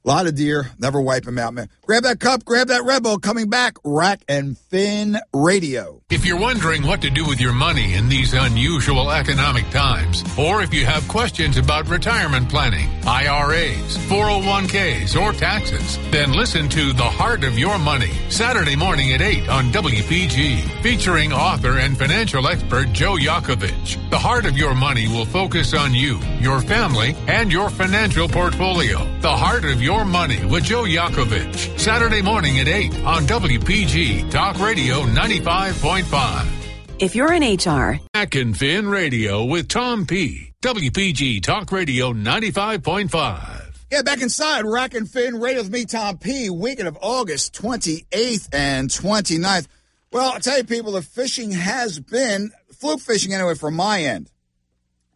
[0.03, 1.69] A lot of deer, never wipe them out, man.
[1.85, 3.19] Grab that cup, grab that Red Bull.
[3.19, 6.01] Coming back, Rack and Fin Radio.
[6.09, 10.63] If you're wondering what to do with your money in these unusual economic times, or
[10.63, 17.03] if you have questions about retirement planning, IRAs, 401ks, or taxes, then listen to The
[17.03, 22.91] Heart of Your Money, Saturday morning at 8 on WPG, featuring author and financial expert
[22.91, 24.09] Joe Yakovich.
[24.09, 28.97] The Heart of Your Money will focus on you, your family, and your financial portfolio.
[29.19, 34.57] The Heart of Your Money with Joe Yakovich, Saturday morning at 8 on WPG Talk
[34.59, 36.47] Radio 95.5.
[36.99, 40.53] If you're in HR, Rack and Fin Radio with Tom P.
[40.61, 43.75] WPG Talk Radio 95.5.
[43.91, 46.49] Yeah, back inside Rack and Fin Radio with me, Tom P.
[46.49, 49.67] Weekend of August 28th and 29th.
[50.13, 54.31] Well, I'll tell you, people, the fishing has been fluke fishing anyway from my end.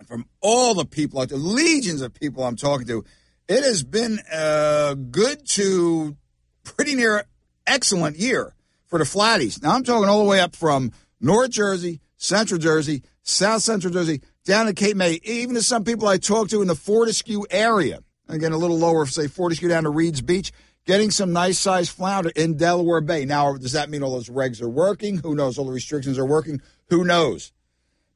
[0.06, 3.06] From all the people out there, legions of people I'm talking to,
[3.47, 6.15] it has been a good to
[6.63, 7.25] pretty near
[7.67, 8.53] excellent year
[8.88, 9.62] for the flatties.
[9.62, 14.21] Now I'm talking all the way up from North Jersey, Central Jersey, South Central Jersey,
[14.45, 17.99] down to Cape May, even to some people I talked to in the Fortescue area.
[18.27, 20.51] Again, a little lower, say Fortescue down to Reeds Beach,
[20.86, 23.25] getting some nice sized flounder in Delaware Bay.
[23.25, 25.17] Now, does that mean all those regs are working?
[25.17, 25.58] Who knows?
[25.58, 26.62] All the restrictions are working?
[26.89, 27.51] Who knows?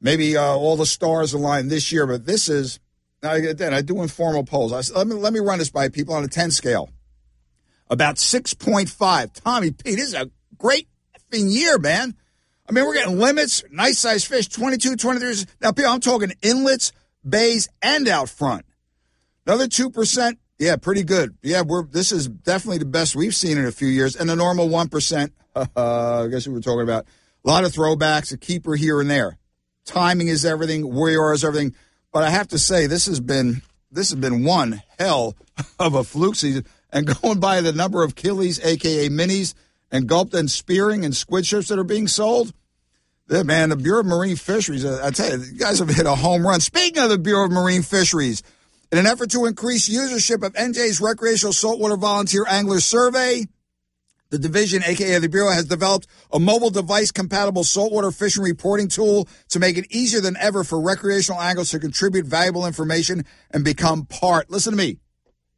[0.02, 2.80] Maybe uh, all the stars align this year, but this is
[3.22, 3.74] now again.
[3.74, 4.74] I do informal polls.
[4.74, 6.90] I, let me let me run this by people on a ten scale.
[7.90, 9.34] About six point five.
[9.34, 9.96] Tommy P.
[9.96, 12.16] This is a great effing year, man.
[12.68, 15.46] I mean, we're getting limits, nice sized fish, 22, 23.
[15.60, 16.92] Now, people, I'm talking inlets,
[17.28, 18.64] bays, and out front.
[19.48, 20.38] Another 2%.
[20.60, 21.36] Yeah, pretty good.
[21.42, 24.16] Yeah, we're this is definitely the best we've seen in a few years.
[24.16, 25.66] And the normal 1%, uh,
[26.26, 27.06] I guess we were talking about.
[27.44, 29.38] A lot of throwbacks, a keeper here and there.
[29.86, 31.74] Timing is everything, warrior is everything.
[32.12, 35.36] But I have to say, this has been this has been one hell
[35.80, 36.66] of a fluke season.
[36.92, 39.54] And going by the number of killies, aka minis,
[39.92, 42.54] and gulped and spearing and squid ships that are being sold,
[43.30, 46.08] yeah, man, the Bureau of Marine Fisheries, uh, I tell you, you guys have hit
[46.08, 46.60] a home run.
[46.62, 48.42] Speaking of the Bureau of Marine Fisheries,
[48.92, 53.46] in an effort to increase usership of NJ's Recreational Saltwater Volunteer Angler Survey,
[54.30, 59.28] the division, aka the Bureau, has developed a mobile device compatible saltwater fishing reporting tool
[59.50, 64.06] to make it easier than ever for recreational anglers to contribute valuable information and become
[64.06, 64.50] part.
[64.50, 64.98] Listen to me.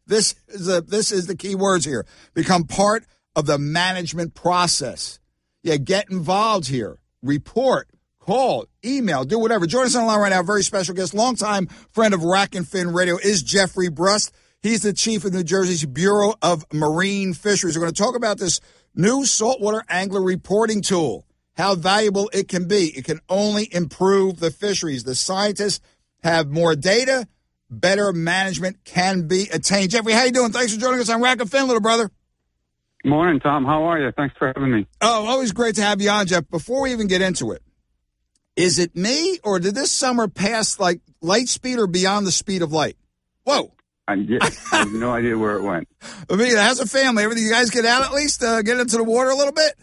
[0.08, 2.06] This is a, this is the key words here.
[2.34, 3.06] Become part
[3.36, 5.20] of the management process.
[5.64, 6.98] Yeah, get involved here.
[7.22, 7.88] Report,
[8.20, 9.68] call, email, do whatever.
[9.68, 10.44] Join us on the line right now.
[10.44, 14.34] Very special guest, longtime friend of Rack and Fin Radio is Jeffrey Brust.
[14.62, 17.76] He's the chief of New Jersey's Bureau of Marine Fisheries.
[17.76, 18.62] We're going to talk about this
[18.94, 21.26] new saltwater angler reporting tool,
[21.58, 22.96] how valuable it can be.
[22.96, 25.04] It can only improve the fisheries.
[25.04, 25.82] The scientists
[26.24, 27.28] have more data,
[27.72, 29.90] better management can be attained.
[29.90, 30.52] Jeffrey, how you doing?
[30.52, 32.12] Thanks for joining us on Rack and Fin, little brother.
[33.04, 33.66] Morning, Tom.
[33.66, 34.12] How are you?
[34.16, 34.86] Thanks for having me.
[35.02, 36.48] Oh, always great to have you on, Jeff.
[36.52, 37.64] Before we even get into it,
[38.56, 42.62] is it me or did this summer pass like light speed or beyond the speed
[42.62, 42.96] of light?
[43.44, 43.74] Whoa.
[44.12, 45.88] I, have no idea where it went.
[46.30, 47.24] I mean, how's a family?
[47.24, 48.44] Everything you guys get out at least?
[48.44, 49.74] Uh, get into the water a little bit?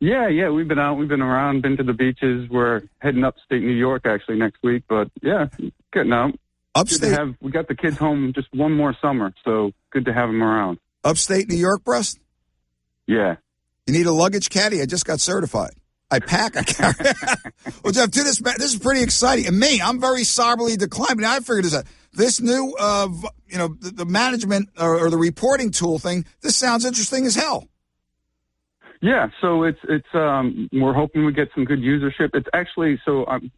[0.00, 0.50] Yeah, yeah.
[0.50, 0.94] We've been out.
[0.94, 2.48] We've been around, been to the beaches.
[2.50, 5.46] We're heading upstate New York actually next week, but yeah,
[5.92, 6.34] getting out.
[6.74, 10.28] Upstate, have, we got the kids home just one more summer, so good to have
[10.28, 10.78] them around.
[11.04, 12.18] upstate New York, Brust?
[13.06, 13.36] Yeah.
[13.86, 14.80] You need a luggage caddy?
[14.80, 15.72] I just got certified.
[16.12, 16.94] I pack, I carry.
[17.82, 18.38] well, Jeff, do this.
[18.38, 19.46] This is pretty exciting.
[19.46, 21.16] And me, I'm very soberly declined.
[21.16, 21.86] But I figured this out.
[22.12, 23.08] This new, uh,
[23.48, 26.26] you know, the, the management or, or the reporting tool thing.
[26.42, 27.66] This sounds interesting as hell.
[29.00, 32.30] Yeah, so it's it's um we're hoping we get some good usership.
[32.34, 33.50] It's actually so um,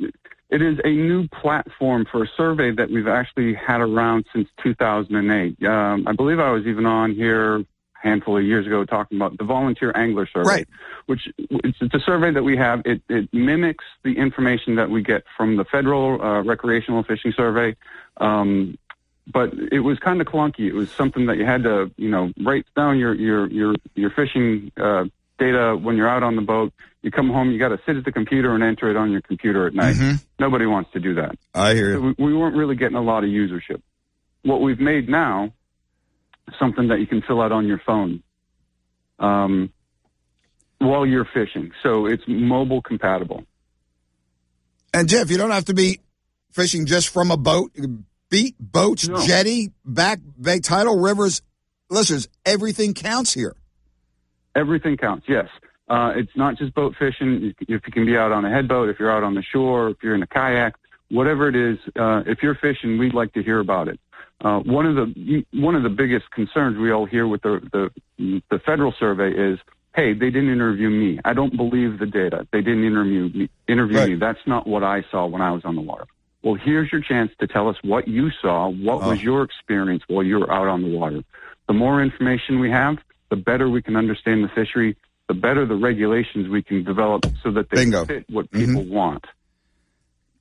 [0.48, 5.62] it is a new platform for a survey that we've actually had around since 2008.
[5.66, 7.64] Um, I believe I was even on here
[8.04, 10.68] handful of years ago talking about the volunteer angler survey, Right.
[11.06, 12.82] which it's, it's a survey that we have.
[12.84, 17.74] It, it mimics the information that we get from the federal uh, recreational fishing survey.
[18.18, 18.78] Um,
[19.26, 20.66] but it was kind of clunky.
[20.68, 24.10] It was something that you had to, you know, write down your your your your
[24.10, 25.04] fishing uh,
[25.38, 26.74] data when you're out on the boat.
[27.00, 29.22] You come home, you got to sit at the computer and enter it on your
[29.22, 29.96] computer at night.
[30.38, 31.36] Nobody wants to do that.
[31.54, 33.80] I hear So we, we weren't really getting a lot of usership.
[34.42, 35.52] What we've made now,
[36.58, 38.22] something that you can fill out on your phone
[39.18, 39.72] um,
[40.78, 41.72] while you're fishing.
[41.82, 43.44] So it's mobile compatible.
[44.92, 46.00] And Jeff, you don't have to be
[46.52, 47.72] fishing just from a boat.
[48.30, 49.24] Beat, boats, No.
[49.26, 51.42] jetty, back bay, tidal rivers.
[51.90, 53.54] Listeners, everything counts here.
[54.56, 55.26] Everything counts.
[55.28, 55.48] Yes.
[55.88, 57.54] Uh, it's not just boat fishing.
[57.60, 59.96] If you can be out on a headboat, if you're out on the shore, if
[60.02, 60.74] you're in a kayak,
[61.10, 64.00] whatever it is, uh, if you're fishing, we'd like to hear about it.
[64.42, 68.42] Uh, one of the one of the biggest concerns we all hear with the the,
[68.50, 69.58] the federal survey is,
[69.94, 71.18] "Hey, they didn't interview me.
[71.24, 72.46] I don't believe the data.
[72.52, 73.48] They didn't interview me.
[73.68, 74.08] Interview Right.
[74.10, 74.14] me.
[74.16, 76.04] That's not what I saw when I was on the water."
[76.42, 78.68] Well, here's your chance to tell us what you saw.
[78.68, 79.22] What was Oh.
[79.22, 81.22] your experience while you were out on the water?
[81.68, 82.98] The more information we have,
[83.30, 84.96] the better we can understand the fishery.
[85.26, 88.04] The better the regulations we can develop so that they Bingo.
[88.04, 89.24] fit what people want.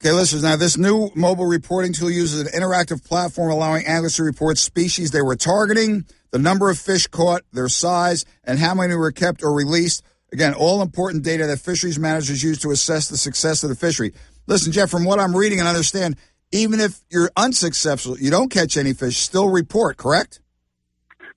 [0.04, 4.24] Okay, listeners, now this new mobile reporting tool uses an interactive platform allowing anglers to
[4.24, 8.96] report species they were targeting, the number of fish caught, their size, and how many
[8.96, 10.04] were kept or released.
[10.34, 14.12] Again, all important data that fisheries managers use to assess the success of the fishery.
[14.46, 16.18] Listen, Jeff, from what I'm reading and understand,
[16.52, 20.42] even if you're unsuccessful, you don't catch any fish, still report, correct?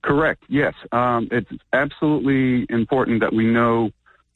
[0.03, 0.43] Correct.
[0.49, 0.73] Yes.
[0.91, 3.91] Um, it's absolutely important that we know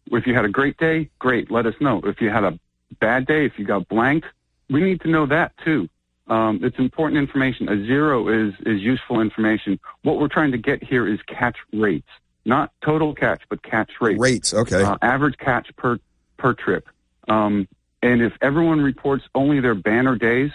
[0.05, 1.51] if you had a great day, great.
[1.51, 1.99] Let us know.
[2.05, 2.57] If you had a
[2.99, 4.27] bad day, if you got blanked,
[4.69, 5.89] we need to know that too.
[6.27, 7.67] Um, it's important information.
[7.67, 9.79] A zero is is useful information.
[10.03, 12.07] What we're trying to get here is catch rates,
[12.45, 14.19] not total catch, but catch rates.
[14.19, 14.81] Rates, okay.
[14.81, 15.99] Uh, average catch per
[16.37, 16.87] per trip.
[17.27, 17.67] Um,
[18.01, 20.51] and if everyone reports only their banner days,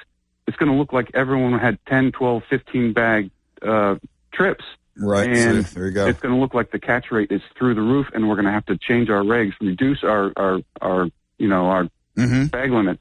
[0.47, 3.31] it's going to look like everyone had 10, 12, 15 bag
[3.63, 3.97] uh,
[4.33, 4.65] trips.
[4.97, 5.29] right.
[5.29, 6.07] and see, there you go.
[6.07, 8.47] It's going to look like the catch rate is through the roof, and we're going
[8.47, 12.71] to have to change our regs, reduce our our our you know our hmm bag
[12.71, 12.99] limit.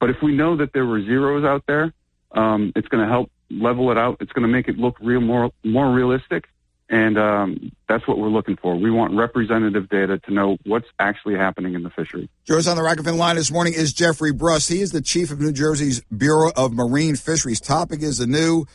[0.00, 1.92] But if we know that there were zeros out there,
[2.32, 4.18] um, it's going to help level it out.
[4.20, 6.44] It's going to make it look real more more realistic,
[6.88, 8.76] and um, that's what we're looking for.
[8.76, 12.28] We want representative data to know what's actually happening in the fishery.
[12.44, 14.68] Joe's on the Rack and Fin line this morning is Jeffrey Brust.
[14.68, 17.60] He is the chief of New Jersey's Bureau of Marine Fisheries.
[17.60, 18.66] Topic is the new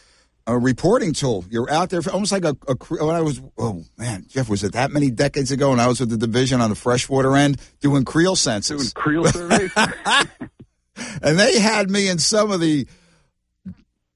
[0.48, 1.46] uh, reporting tool.
[1.50, 4.64] You're out there for almost like a, a when I was oh man, Jeff, was
[4.64, 7.60] it that many decades ago when I was with the division on the freshwater end
[7.80, 9.72] doing creel census, Doing creel surveys.
[11.22, 12.88] and they had me in some of the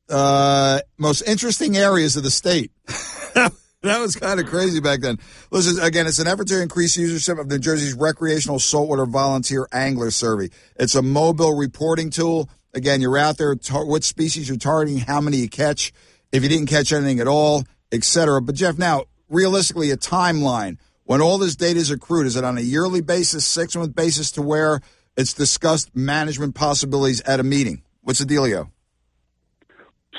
[0.10, 2.72] uh, most interesting areas of the state.
[3.34, 5.20] that was kind of crazy back then.
[5.52, 10.12] Listen, again, it's an effort to increase usership of New Jersey's recreational saltwater volunteer angler
[10.12, 10.50] survey.
[10.78, 12.50] It's a mobile reporting tool.
[12.74, 15.94] Again, you're out there, tar- what species you're targeting, how many you catch,
[16.32, 18.42] if you didn't catch anything at all, etc.
[18.42, 22.58] But Jeff, now realistically, a timeline when all this data is accrued, is it on
[22.58, 24.82] a yearly basis, six month basis, to where
[25.16, 27.82] it's discussed management possibilities at a meeting?
[28.02, 28.70] What's the dealio?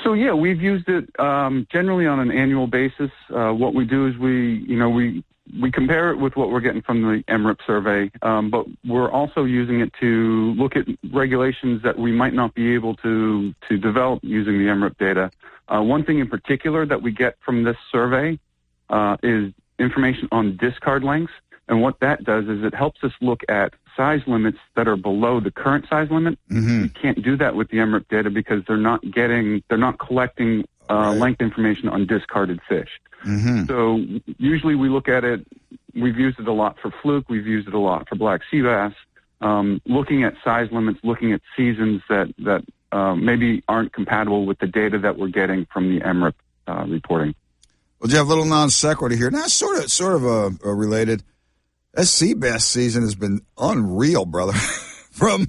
[0.03, 3.11] So yeah, we've used it um, generally on an annual basis.
[3.29, 5.23] Uh, what we do is we, you know, we
[5.59, 9.43] we compare it with what we're getting from the MRIP survey, um, but we're also
[9.43, 14.19] using it to look at regulations that we might not be able to to develop
[14.23, 15.31] using the MRIP data.
[15.71, 18.39] Uh, one thing in particular that we get from this survey
[18.89, 21.33] uh, is information on discard lengths,
[21.67, 25.39] and what that does is it helps us look at size limits that are below
[25.39, 26.39] the current size limit.
[26.49, 26.81] Mm-hmm.
[26.83, 30.65] We can't do that with the MRIP data because they're not getting, they're not collecting
[30.89, 31.17] uh, Right.
[31.17, 32.89] length information on discarded fish.
[33.25, 33.65] Mm-hmm.
[33.65, 34.03] So
[34.39, 35.45] usually we look at it.
[35.93, 37.29] We've used it a lot for fluke.
[37.29, 38.93] We've used it a lot for black sea bass.
[39.41, 44.59] Um, looking at size limits, looking at seasons that that uh, maybe aren't compatible with
[44.59, 46.33] the data that we're getting from the MRIP
[46.67, 47.35] uh, reporting.
[47.99, 49.29] Well, Jeff, a little non sequitur here.
[49.29, 51.23] Now, sort of, sort of uh, uh, related.
[51.93, 54.53] That sea bass season has been unreal, brother.
[55.11, 55.47] From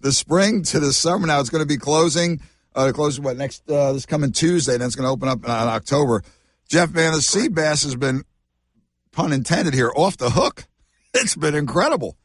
[0.00, 1.26] the spring to the summer.
[1.26, 2.40] Now it's going to be closing.
[2.74, 3.68] Uh, closing what next?
[3.68, 4.76] Uh, this coming Tuesday.
[4.78, 6.22] Then it's going to open up in, in October.
[6.68, 8.22] Jeff, man, the sea bass has been,
[9.10, 10.64] pun intended here, off the hook.
[11.12, 12.16] It's been incredible.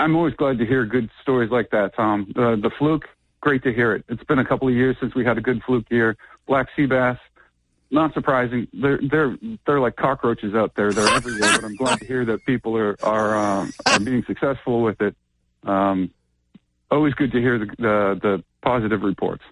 [0.00, 2.32] I'm always glad to hear good stories like that, Tom.
[2.34, 3.04] Uh, the fluke,
[3.42, 4.04] great to hear it.
[4.08, 6.16] It's been a couple of years since we had a good fluke year.
[6.46, 7.18] Black sea bass,
[7.90, 8.66] not surprising.
[8.72, 9.36] They're they're
[9.66, 10.90] they're like cockroaches out there.
[10.92, 11.52] They're everywhere.
[11.54, 15.14] But I'm glad to hear that people are are, um, are being successful with it.
[15.64, 16.10] Um,
[16.90, 19.42] always good to hear the the, the positive reports.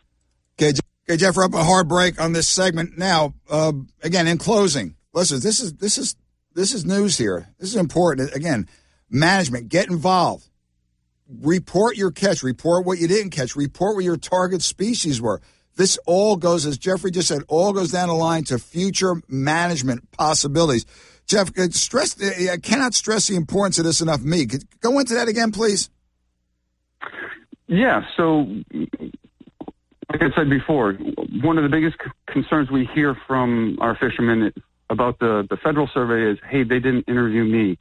[0.58, 0.72] Okay,
[1.06, 2.96] okay, Jeff, we're up a hard break on this segment.
[2.96, 6.16] Now, uh, again, in closing, listen, this is this is
[6.54, 7.48] this is news here.
[7.58, 8.34] This is important.
[8.34, 8.66] Again,
[9.10, 10.48] management, get involved.
[11.28, 12.42] Report your catch.
[12.42, 13.54] Report what you didn't catch.
[13.54, 15.40] Report what your target species were.
[15.76, 20.10] This all goes, as Jeffrey just said, all goes down the line to future management
[20.10, 20.86] possibilities.
[21.26, 22.16] Jeff, uh, stress.
[22.50, 24.22] I cannot stress the importance of this enough.
[24.22, 24.46] Me,
[24.80, 25.90] go into that again, please.
[27.66, 28.46] Yeah, so
[30.10, 30.94] like I said before,
[31.42, 34.52] one of the biggest concerns we hear from our fishermen
[34.88, 37.78] about the, the federal survey is, hey, they didn't interview me.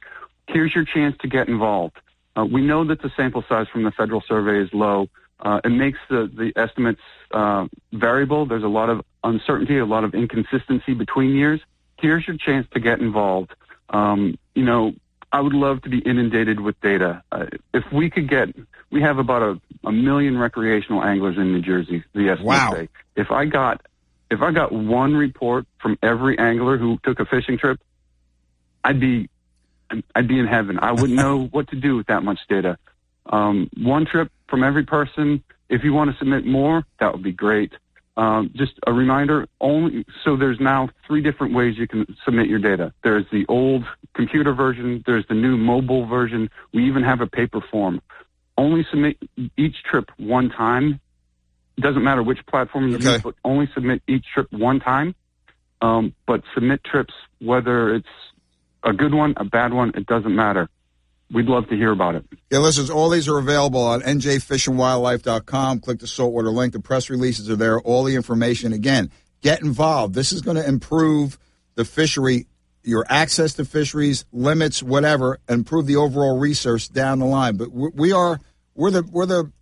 [0.48, 1.96] Here's your chance to get involved.
[2.36, 5.08] Uh, we know that the sample size from the federal survey is low.
[5.40, 8.46] Uh, it makes the, the estimates uh, variable.
[8.46, 11.60] There's a lot of uncertainty, a lot of inconsistency between years.
[11.98, 13.54] Here's your chance to get involved.
[13.90, 14.94] Um, you know,
[15.32, 17.22] I would love to be inundated with data.
[17.30, 18.54] Uh, if we could get,
[18.90, 22.04] we have about a a million recreational anglers in New Jersey.
[22.12, 22.42] The SPSA.
[22.42, 22.86] Wow.
[23.16, 23.86] If I got
[24.30, 27.80] if I got one report from every angler who took a fishing trip,
[28.84, 29.28] I'd be
[30.14, 30.78] I'd be in heaven.
[30.80, 32.78] I wouldn't know what to do with that much data.
[33.26, 35.42] Um, one trip from every person.
[35.68, 37.72] If you want to submit more, that would be great.
[38.16, 42.58] Um, just a reminder, only so there's now three different ways you can submit your
[42.58, 42.92] data.
[43.04, 46.50] There's the old computer version, there's the new mobile version.
[46.74, 48.00] We even have a paper form.
[48.56, 49.18] Only submit
[49.56, 50.98] each trip one time.
[51.76, 53.12] It doesn't matter which platform you Okay.
[53.12, 55.14] use, but only submit each trip one time.
[55.80, 58.08] Um, but submit trips, whether it's
[58.84, 60.68] a good one, a bad one, it doesn't matter.
[61.30, 62.24] We'd love to hear about it.
[62.50, 65.80] Yeah, listen, all these are available on njfishandwildlife.com.
[65.80, 66.72] Click the saltwater link.
[66.72, 67.78] The press releases are there.
[67.80, 68.72] All the information.
[68.72, 69.10] Again,
[69.42, 70.14] get involved.
[70.14, 71.38] This is going to improve
[71.74, 72.46] the fishery,
[72.82, 77.58] your access to fisheries, limits, whatever, improve the overall research down the line.
[77.58, 78.40] But we are
[78.74, 79.52] we're the we're the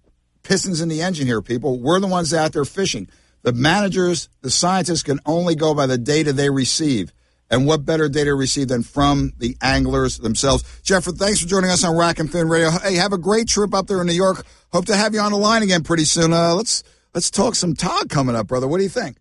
[0.45, 1.81] pistons in the engine here, people.
[1.81, 3.09] We're the ones out there fishing.
[3.43, 7.13] The managers, the scientists can only go by the data they receive.
[7.49, 10.65] And what better data to receive than from the anglers themselves?
[10.83, 12.71] Jeffrey, thanks for joining us on Rack and Fin Radio.
[12.71, 14.45] Hey, have a great trip up there in New York.
[14.73, 16.33] Hope to have you on the line again pretty soon.
[16.33, 16.83] Uh, let's
[17.15, 18.67] let's talk some tog coming up, brother.
[18.67, 19.19] What do you think?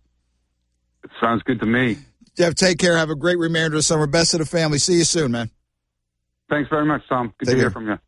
[1.03, 1.97] It sounds good to me.
[2.35, 2.97] Jeff, take care.
[2.97, 4.07] Have a great remainder of summer.
[4.07, 4.79] Best of the family.
[4.79, 5.51] See you soon, man.
[6.49, 7.33] Thanks very much, Tom.
[7.39, 7.99] Good Take to hear from you.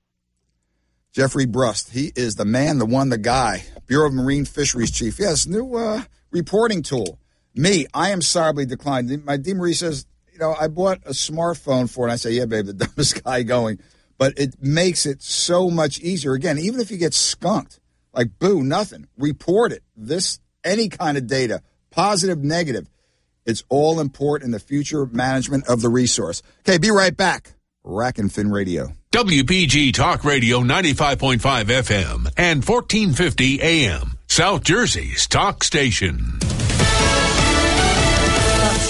[1.14, 1.92] Jeffrey Brust.
[1.92, 3.64] He is the man, the one, the guy.
[3.88, 5.20] Bureau of Marine Fisheries Chief.
[5.20, 7.20] Yes, new uh, reporting tool.
[7.58, 9.26] Me, I am sorely declined.
[9.26, 9.54] My D.
[9.54, 12.10] Marie says, you know, I bought a smartphone for it.
[12.10, 13.80] And I say, yeah, babe, the dumbest guy going.
[14.18, 16.34] But it makes it so much easier.
[16.34, 17.80] Again, even if you get skunked,
[18.14, 19.08] like boo, nothing.
[19.18, 19.84] Report it.
[19.96, 22.88] This, any kind of data, positive, negative.
[23.46, 26.42] It's all important in the future management of the resource.
[26.60, 27.54] Okay, be right back.
[27.84, 28.92] Rack and Fin Radio.
[29.14, 34.18] WPG Talk Radio 95.5 FM and 1450 AM.
[34.28, 36.38] South Jersey's talk station.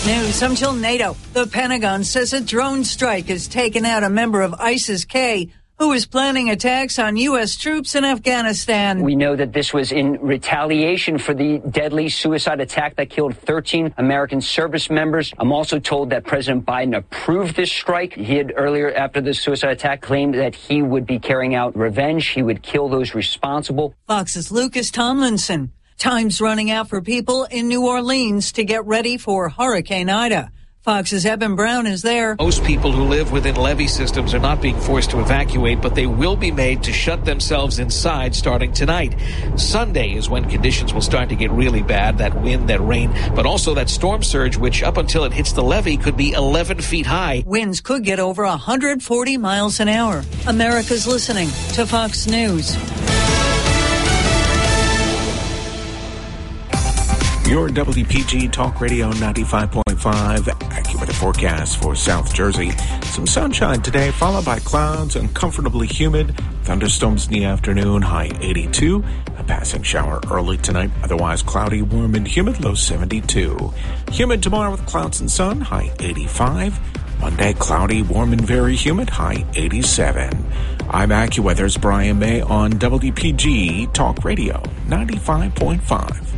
[0.08, 1.18] News until NATO.
[1.34, 5.92] The Pentagon says a drone strike has taken out a member of ISIS K who
[5.92, 7.58] is planning attacks on U.S.
[7.58, 9.02] troops in Afghanistan.
[9.02, 13.96] We know that this was in retaliation for the deadly suicide attack that killed 13
[13.98, 15.34] American service members.
[15.40, 18.14] I'm also told that President Biden approved this strike.
[18.14, 22.28] He had earlier, after the suicide attack, claimed that he would be carrying out revenge.
[22.28, 23.94] He would kill those responsible.
[24.08, 25.74] Fox's Lucas Tomlinson.
[25.98, 30.52] Time's running out for people in New Orleans to get ready for Hurricane Ida.
[30.82, 32.36] Fox's Evan Brown is there.
[32.40, 36.06] Most people who live within levee systems are not being forced to evacuate, but they
[36.06, 39.16] will be made to shut themselves inside starting tonight.
[39.56, 43.48] Sunday is when conditions will start to get really bad that wind, that rain, but
[43.48, 47.08] also that storm surge, which up until it hits the levee could be 11 feet
[47.08, 47.44] high.
[47.48, 50.24] Winds could get over 140 miles an hour.
[50.46, 52.78] America's listening to Fox News.
[57.48, 62.72] Your WPG Talk Radio 95.5 accurate forecast for South Jersey.
[63.04, 69.02] Some sunshine today, followed by clouds, uncomfortably humid, thunderstorms in the afternoon, high 82,
[69.38, 73.74] a passing shower early tonight, otherwise cloudy, warm, and humid, low 72.
[74.12, 76.78] Humid tomorrow with clouds and sun, high 85.
[77.22, 80.46] Monday, cloudy, warm, and very humid, high 87.
[80.90, 86.37] I'm AccuWeather's Brian May on WPG Talk Radio 95.5.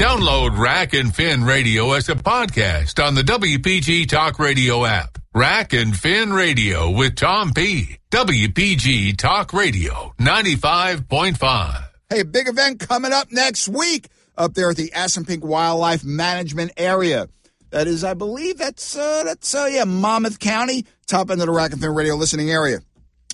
[0.00, 5.18] Download Rack and Fin Radio as a podcast on the WPG Talk Radio app.
[5.34, 7.98] Rack and Fin Radio with Tom P.
[8.10, 11.84] WPG Talk Radio 95.5.
[12.08, 14.08] Hey, big event coming up next week
[14.38, 17.28] up there at the Assunpink Wildlife Management Area.
[17.68, 21.52] That is, I believe that's uh, that's uh, yeah, Monmouth County, top end of the
[21.52, 22.78] Rack and Fin Radio listening area.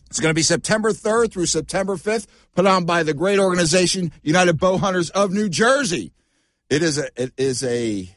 [0.09, 2.27] It's going to be September 3rd through September 5th,
[2.57, 6.11] put on by the great organization United Bow Hunters of New Jersey.
[6.69, 8.17] It is a it is a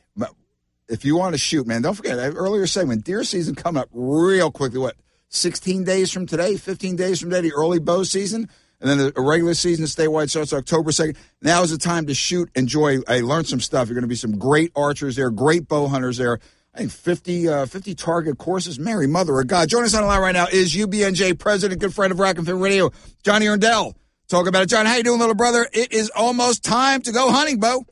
[0.90, 3.90] if you want to shoot, man, don't forget that earlier segment, deer season coming up
[3.92, 4.80] real quickly.
[4.80, 4.96] What,
[5.30, 8.50] 16 days from today, 15 days from today, the early bow season?
[8.82, 11.18] And then the regular season statewide starts October 2nd.
[11.42, 13.00] Now is the time to shoot, enjoy.
[13.08, 13.88] I learned some stuff.
[13.88, 16.40] You're going to be some great archers there, great bow hunters there.
[16.74, 18.80] I think 50, uh, 50 target courses.
[18.80, 19.70] Mary, mother of God.
[19.70, 22.48] Join us on the line right now is UBNJ president, good friend of Rack and
[22.48, 22.92] Fin Radio,
[23.24, 23.96] Johnny Erndl.
[24.30, 24.70] Talk about it.
[24.70, 25.68] John, how you doing, little brother?
[25.74, 27.86] It is almost time to go hunting, Bo.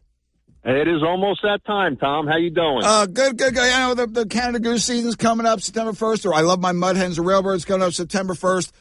[0.69, 2.27] It is almost that time, Tom.
[2.27, 2.81] How you doing?
[2.83, 3.63] Uh, good, good, good.
[3.63, 6.73] I know the, the Canada Goose season's coming up September 1st, or I love my
[6.73, 8.73] mud hens, railbirds coming up September 1st.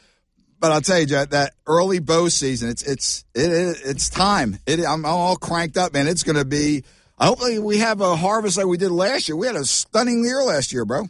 [0.59, 4.57] But I'll tell you, Jet, that early bow season, it's it's it, it it's time.
[4.65, 6.09] It, I'm all cranked up, man.
[6.09, 6.83] It's going to be.
[7.17, 9.37] Hopefully, we have a harvest like we did last year.
[9.37, 11.03] We had a stunning year last year, bro.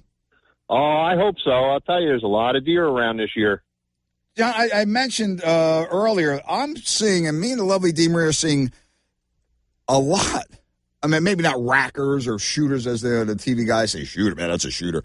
[0.70, 1.50] oh, I hope so.
[1.50, 3.64] I'll tell you, there's a lot of deer around this year.
[4.36, 8.10] John, I, I mentioned uh, earlier, I'm seeing, and me and the lovely D.
[8.10, 8.72] Marie are seeing
[9.88, 10.46] a lot.
[11.04, 14.50] I mean, maybe not rackers or shooters, as the, the TV guys say, shooter, man,
[14.50, 15.04] that's a shooter.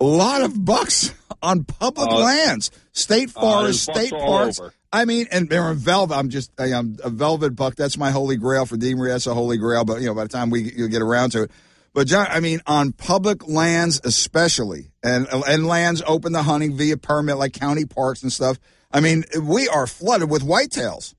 [0.00, 4.60] A lot of bucks on public Uh, lands, state uh, forests, bucks state parks.
[4.92, 6.16] I mean, and they're in velvet.
[6.16, 7.76] I'm just, I am a velvet buck.
[7.76, 8.94] That's my holy grail for D.
[8.94, 9.10] Marie.
[9.10, 9.84] That's a holy grail.
[9.84, 11.50] But you know, by the time we you get around to it,
[11.92, 16.96] but John, I mean, on public lands especially, and and lands open to hunting via
[16.96, 18.58] permit, like county parks and stuff.
[18.90, 21.14] I mean, we are flooded with whitetails.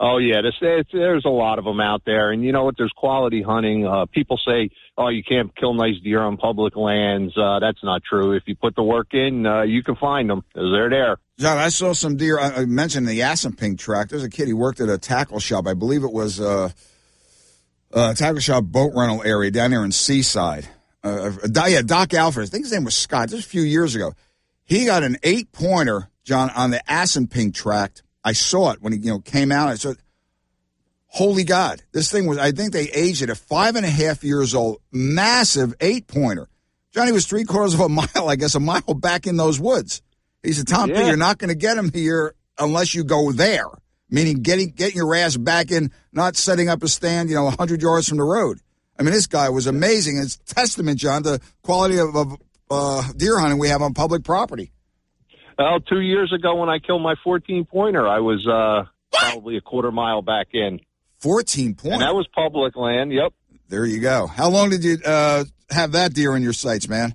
[0.00, 2.74] Oh yeah, there's, there's a lot of them out there, and you know what?
[2.76, 3.86] There's quality hunting.
[3.86, 8.02] Uh, people say, "Oh, you can't kill nice deer on public lands." Uh, that's not
[8.02, 8.32] true.
[8.32, 10.42] If you put the work in, uh, you can find them.
[10.54, 11.18] They're there.
[11.38, 12.38] John, I saw some deer.
[12.38, 14.08] I mentioned the Assunpink track.
[14.08, 14.48] There's a kid.
[14.48, 15.66] He worked at a tackle shop.
[15.66, 16.70] I believe it was uh,
[17.92, 20.66] a tackle shop boat rental area down there in Seaside.
[21.04, 22.48] Uh, uh, yeah, Doc Alfred.
[22.48, 23.28] I think his name was Scott.
[23.28, 24.12] This was a few years ago.
[24.64, 28.02] He got an eight pointer, John, on the Assunpink tract.
[28.24, 29.68] I saw it when he you know came out.
[29.68, 29.96] I said,
[31.06, 34.24] "Holy God, this thing was." I think they aged it at five and a half
[34.24, 34.78] years old.
[34.90, 36.48] Massive eight pointer.
[36.92, 40.02] Johnny was three quarters of a mile, I guess, a mile back in those woods.
[40.42, 41.06] He said, "Tom, P, Yeah.
[41.08, 43.66] you're not going to get him here unless you go there."
[44.10, 47.82] Meaning getting getting your ass back in, not setting up a stand, you know, hundred
[47.82, 48.60] yards from the road.
[48.98, 50.18] I mean, this guy was amazing.
[50.18, 52.36] It's testament, John, to the quality of, of
[52.70, 54.70] uh, deer hunting we have on public property.
[55.58, 59.60] Well, two years ago when I killed my 14 pointer, I was uh, probably a
[59.60, 60.80] quarter mile back in.
[61.18, 61.92] 14 points.
[61.94, 63.12] And that was public land.
[63.12, 63.32] Yep.
[63.68, 64.26] There you go.
[64.26, 67.14] How long did you uh, have that deer in your sights, man?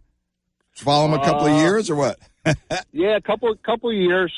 [0.73, 2.17] Follow him a couple of Uh, years or what?
[2.91, 4.33] Yeah, a couple couple of years.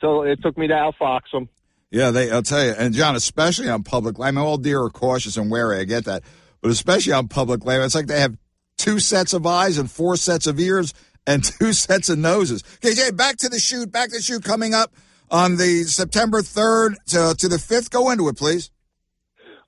[0.00, 1.48] So it took me to outfox them.
[1.90, 2.30] Yeah, they.
[2.30, 4.36] I'll tell you, and John, especially on public land.
[4.38, 5.78] I mean, all deer are cautious and wary.
[5.80, 6.22] I get that,
[6.60, 8.36] but especially on public land, it's like they have
[8.76, 10.92] two sets of eyes and four sets of ears
[11.26, 12.62] and two sets of noses.
[12.76, 13.90] Okay, Jay, back to the shoot.
[13.90, 14.92] Back to the shoot coming up
[15.30, 17.90] on the September third to, to the fifth.
[17.90, 18.70] Go into it, please.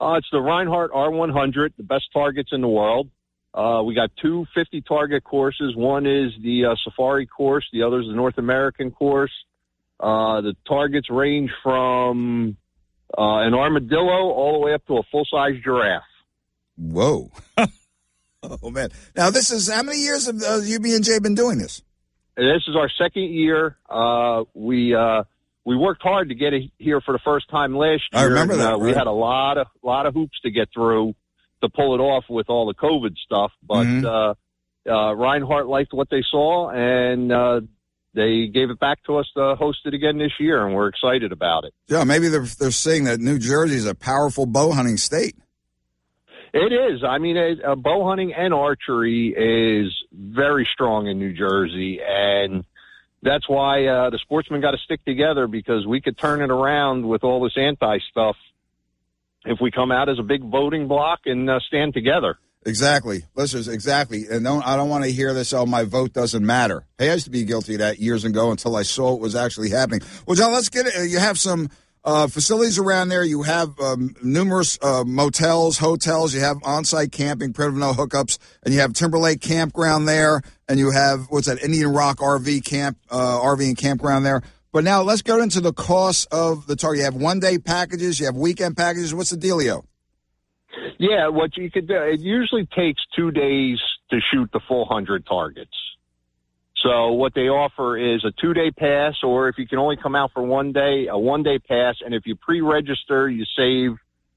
[0.00, 3.08] Uh, it's the Rinehart R100, the best targets in the world.
[3.54, 5.74] Uh, we got two 50 target courses.
[5.74, 7.66] One is the uh, Safari course.
[7.72, 9.32] The other is the North American course.
[9.98, 12.58] Uh, the targets range from
[13.16, 16.02] uh, an armadillo all the way up to a full size giraffe.
[16.76, 17.30] Whoa.
[18.62, 18.90] oh man!
[19.16, 21.82] Now this is how many years have uh, UBNJ been doing this?
[22.36, 23.76] This is our second year.
[23.88, 25.24] Uh, we uh,
[25.64, 28.22] we worked hard to get it here for the first time last year.
[28.22, 30.68] I remember and, that, Uh, We had a lot of lot of hoops to get
[30.72, 31.14] through
[31.62, 33.52] to pull it off with all the COVID stuff.
[33.62, 34.04] But Mhm.
[34.04, 34.34] uh,
[34.88, 37.60] uh, Rinehart liked what they saw, and uh,
[38.14, 41.32] they gave it back to us to host it again this year, and we're excited
[41.32, 41.72] about it.
[41.88, 45.36] Yeah, maybe they're they're saying that New Jersey is a powerful bow hunting state.
[46.56, 47.04] It is.
[47.04, 52.64] I mean, it, uh, bow hunting and archery is very strong in New Jersey, and
[53.22, 57.06] that's why uh, the sportsmen got to stick together because we could turn it around
[57.06, 58.36] with all this anti stuff
[59.44, 62.38] if we come out as a big voting block and uh, stand together.
[62.64, 63.68] Exactly, listeners.
[63.68, 65.52] Exactly, and don't I don't want to hear this.
[65.52, 66.86] Oh, my vote doesn't matter.
[66.98, 69.36] Hey, I used to be guilty of that years ago until I saw it was
[69.36, 70.00] actually happening.
[70.26, 71.10] Well, John, let's get it.
[71.10, 71.68] You have some
[72.06, 73.24] uh, facilities around there.
[73.24, 76.32] You have um, numerous uh, motels, hotels.
[76.32, 80.92] You have on-site camping, primitive no hookups, and you have Timberlake Campground there, and you
[80.92, 84.42] have what's that Indian Rock RV camp, uh, RV and campground there.
[84.72, 86.98] But now let's go into the cost of the target.
[86.98, 88.20] You have one-day packages.
[88.20, 89.14] You have weekend packages.
[89.14, 89.84] What's the dealio?
[90.98, 93.78] Yeah, what you could do, it usually takes two days
[94.10, 95.72] to shoot the full 100 targets.
[96.86, 100.14] So what they offer is a two day pass, or if you can only come
[100.14, 101.96] out for one day, a one day pass.
[102.04, 103.96] And if you pre-register, you save,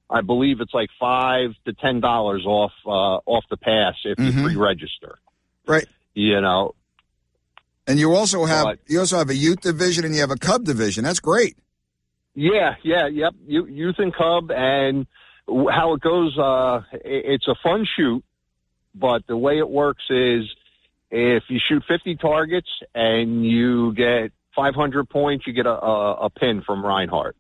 [0.09, 2.89] I believe it's like five to ten dollars off uh,
[3.29, 4.33] off the pass if Mhm.
[4.37, 5.19] you pre-register.
[5.67, 5.85] Right.
[6.15, 6.73] You know,
[7.85, 8.79] And you also have Right.
[8.87, 11.03] you also have a youth division and you have a cub division.
[11.03, 11.55] That's great.
[12.35, 13.33] Yeah, yeah, yep.
[13.47, 15.05] Youth and Cub, and
[15.47, 16.37] how it goes.
[16.37, 18.23] Uh, it's a fun shoot,
[18.95, 20.45] but the way it works is
[21.11, 26.29] if you shoot 50 targets and you get 500 points, you get a, a, a
[26.29, 27.33] pin from Rinehart.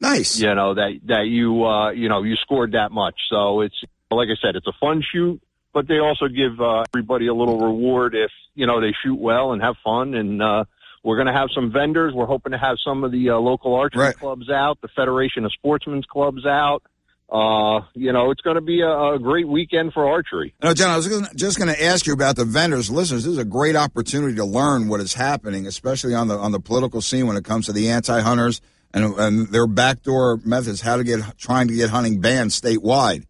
[0.00, 0.38] Nice.
[0.40, 3.16] You know that that you uh, you know you scored that much.
[3.28, 3.74] So it's
[4.10, 5.40] like I said, it's a fun shoot,
[5.74, 9.52] but they also give uh, everybody a little reward if you know they shoot well
[9.52, 10.42] and have fun and.
[10.42, 10.64] uh
[11.02, 12.12] we're going to have some vendors.
[12.12, 14.14] We're hoping to have some of the uh, local archery Right.
[14.14, 16.82] clubs out, the Federation of Sportsmen's clubs out.
[17.30, 20.52] Uh, you know, it's going to be a, a great weekend for archery.
[20.62, 22.90] No, John, I was gonna, just going to ask you about the vendors.
[22.90, 26.50] Listeners, this is a great opportunity to learn what is happening, especially on the on
[26.50, 28.60] the political scene when it comes to the anti-hunters
[28.92, 33.26] and, and their backdoor methods, how to get trying to get hunting banned statewide.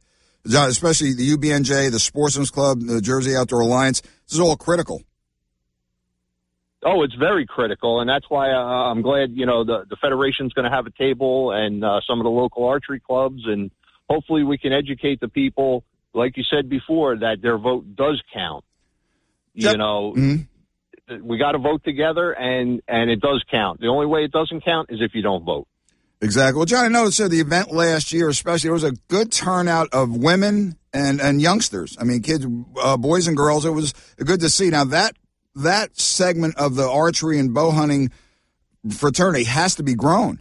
[0.46, 4.01] John, especially the UBNJ, the Sportsman's Club, the Jersey Outdoor Alliance.
[4.01, 5.03] This is all critical.
[6.82, 10.55] Oh, it's very critical, and that's why uh, I'm glad you know the the federation's
[10.55, 13.70] going to have a table and uh, some of the local archery clubs, and
[14.11, 18.65] hopefully we can educate the people, like you said before, that their vote does count.
[19.55, 20.15] You know,
[21.23, 23.81] we got to vote together, and and it does count.
[23.81, 25.67] The only way it doesn't count is if you don't vote.
[26.23, 26.59] Exactly.
[26.59, 29.89] Well, John, I noticed at the event last year, especially, there was a good turnout
[29.93, 31.97] of women and, and youngsters.
[31.99, 32.47] I mean, kids,
[32.81, 33.65] uh, boys and girls.
[33.65, 34.71] It was good to see.
[34.71, 35.17] Now that
[35.57, 38.11] that segment of the archery and bow hunting
[38.89, 40.41] fraternity has to be grown.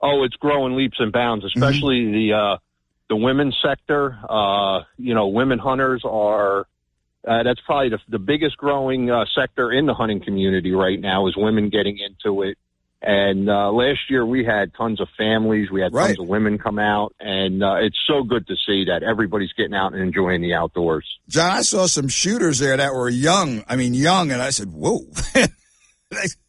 [0.00, 2.56] Oh, it's growing leaps and bounds, especially the uh,
[3.08, 4.18] the women's sector.
[4.28, 6.66] Uh, you know, women hunters are.
[7.26, 11.26] Uh, that's probably the, the biggest growing uh, sector in the hunting community right now
[11.26, 12.56] is women getting into it.
[13.00, 16.80] And uh, last year we had tons of families, we had tons of women come
[16.80, 20.54] out, and uh, it's so good to see that everybody's getting out and enjoying the
[20.54, 21.06] outdoors.
[21.28, 23.64] John, I saw some shooters there that were young.
[23.68, 25.06] I mean, young, and I said, "Whoa."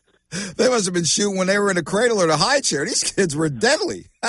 [0.56, 2.86] they, must have been shooting when they were in a cradle or the high chair.
[2.86, 4.08] These kids were deadly.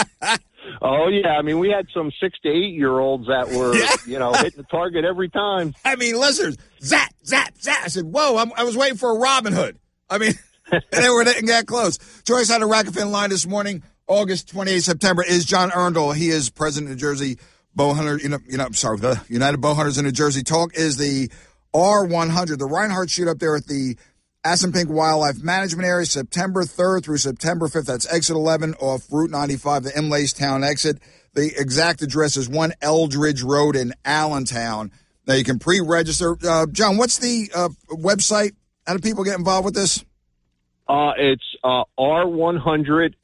[0.82, 3.74] Oh yeah, I mean we had some six to eight year olds that were
[4.06, 5.74] you know hitting the target every time.
[5.84, 7.84] I mean, listeners, zap, zap, zap.
[7.84, 9.78] I said, "Whoa!" I'm, I was waiting for a Robin Hood.
[10.08, 10.34] I mean,
[10.90, 11.98] they were getting that close.
[12.28, 15.24] Us on the Rack and Fin line this morning, August 28th, September.
[15.24, 16.14] Is John Erndl?
[16.14, 17.38] He is president of New Jersey
[17.74, 18.18] Bow Hunter.
[18.18, 20.42] You know, you know, I'm sorry, the United Bow Hunters in New Jersey.
[20.42, 21.30] Talk is the
[21.74, 23.96] R100, the Rinehart shoot up there at the
[24.44, 27.84] Assunpink Wildlife Management Area, September 3rd through September 5th.
[27.84, 30.98] That's exit 11 off Route 95, the Imlaystown exit.
[31.34, 34.90] The exact address is 1 Eldridge Road in Allentown.
[35.26, 36.38] Now you can pre-register.
[36.42, 38.52] Uh, John, what's the uh, website?
[38.86, 40.02] How do people get involved with this?
[40.88, 43.14] Uh, it's uh, r100.org.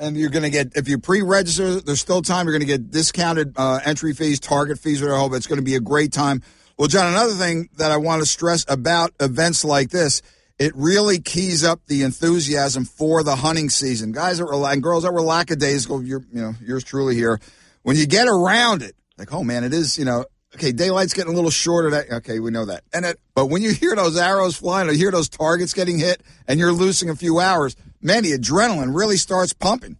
[0.00, 2.46] And you're going to get, if you pre-register, there's still time.
[2.46, 5.32] You're going to get discounted uh, entry fees, target fees, or hope.
[5.32, 6.42] It's going to be a great time.
[6.78, 10.22] Well, John, another thing that I want to stress about events like this,
[10.60, 14.12] it really keys up the enthusiasm for the hunting season.
[14.12, 17.40] Guys that were and girls that were lackadaisical, you're, you know, yours truly here.
[17.82, 21.32] When you get around it, like, oh man, it is, you know, okay, daylight's getting
[21.32, 21.90] a little shorter.
[21.90, 22.84] That okay, we know that.
[22.92, 26.22] And it, but when you hear those arrows flying, or hear those targets getting hit,
[26.46, 29.96] and you're losing a few hours, man, the adrenaline really starts pumping.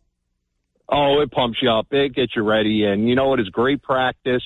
[0.88, 1.88] Oh, it pumps you up.
[1.90, 2.84] It gets you ready.
[2.84, 3.40] And you know what?
[3.40, 4.42] It's great practice.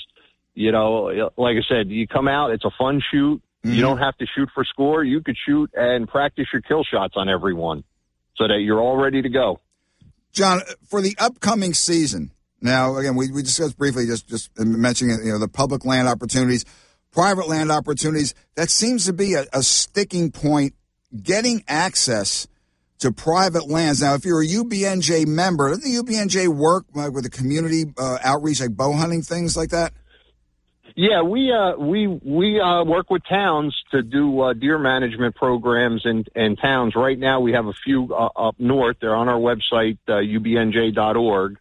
[0.55, 3.43] You know, like I said, you come out, it's a fun shoot.
[3.65, 5.05] You don't have to shoot for score.
[5.05, 7.85] You could shoot and practice your kill shots on everyone
[8.37, 9.61] so that you're all ready to go.
[10.33, 15.33] John, for the upcoming season, now again, we, we discussed briefly just just mentioning you
[15.33, 16.65] know the public land opportunities,
[17.13, 18.35] private land opportunities.
[18.57, 20.75] That seems to be a, a sticking point.
[21.23, 22.49] Getting access
[23.01, 24.01] to private lands.
[24.01, 28.19] Now, if you're a UBNJ member, doesn't the UBNJ work like, with the community uh,
[28.25, 29.93] outreach, like bow hunting things like that?
[30.95, 36.03] Yeah, we uh, we we uh, work with towns to do uh, deer management programs
[36.05, 36.95] in, in towns.
[36.95, 38.97] Right now, we have a few uh, up north.
[39.01, 41.59] They're on our website, uh, ubnj.org.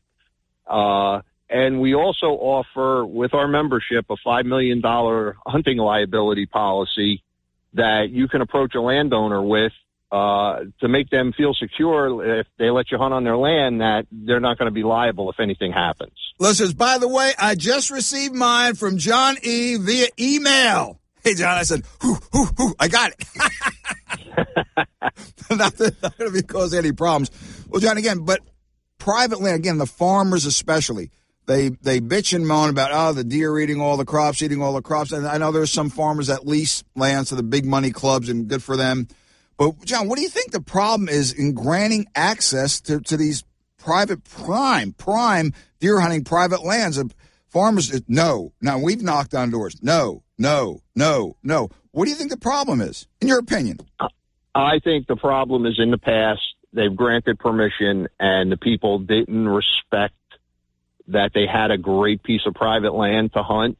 [0.68, 4.82] Uh, and we also offer, with our membership, a $5 million
[5.46, 7.24] hunting liability policy
[7.74, 9.74] that you can approach a landowner with
[10.12, 14.05] uh, to make them feel secure if they let you hunt on their land that
[14.12, 16.12] they're not going to be liable if anything happens.
[16.38, 19.78] Listeners, by the way, I just received mine from John E.
[19.78, 20.99] via email.
[21.24, 23.26] Hey, John, I said, whoo, whoo, whoo, I got it.
[25.57, 27.32] not that not going to be causing any problems.
[27.70, 28.41] Well, John, again, but
[28.97, 31.12] private land, again, the farmers especially,
[31.45, 34.74] they they bitch and moan about, oh, the deer eating all the crops, eating all
[34.74, 35.12] the crops.
[35.12, 38.47] And I know there's some farmers that lease lands to the big money clubs, and
[38.47, 39.07] good for them.
[39.62, 43.43] But, John, what do you think the problem is in granting access to, to these
[43.78, 46.97] private prime, prime deer hunting private lands?
[46.97, 47.14] And
[47.45, 48.53] farmers, no.
[48.59, 49.76] Now, we've knocked on doors.
[49.84, 51.70] No, no, no, no.
[51.91, 53.78] What do you think the problem is, in your opinion?
[54.55, 56.41] I think the problem is in the past.
[56.74, 60.16] They've granted permission and the people didn't respect
[61.09, 63.78] that they had a great piece of private land to hunt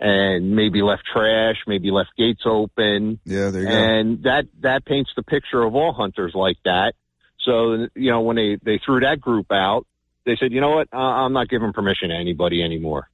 [0.00, 3.20] and maybe left trash, maybe left gates open.
[3.24, 3.74] Yeah, there you go.
[3.74, 6.94] And that, that paints the picture of all hunters like that.
[7.40, 9.86] So, you know, when they, they threw that group out,
[10.24, 10.88] they said, you know what?
[10.92, 13.08] Uh, I'm not giving permission to anybody anymore.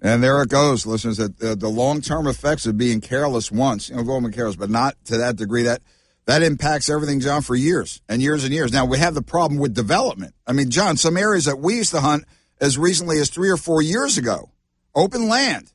[0.00, 1.16] And there it goes, listeners.
[1.16, 4.70] That uh, the long term effects of being careless once, you know, going careless, but
[4.70, 5.64] not to that degree.
[5.64, 5.82] That
[6.26, 8.72] that impacts everything, John, for years and years and years.
[8.72, 10.34] Now we have the problem with development.
[10.46, 12.24] I mean, John, some areas that we used to hunt
[12.60, 14.50] as recently as three or four years ago,
[14.98, 15.72] open land.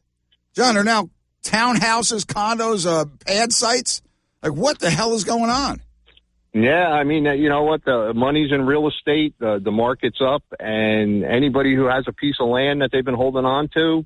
[0.56, 1.10] John, are now
[1.44, 4.02] townhouses, condos, uh, pad sites.
[4.42, 5.82] Like, what the hell is going on?
[6.54, 7.84] Yeah, I mean, you know what?
[7.84, 9.34] The money's in real estate.
[9.40, 13.16] The the market's up, and anybody who has a piece of land that they've been
[13.16, 14.06] holding on to,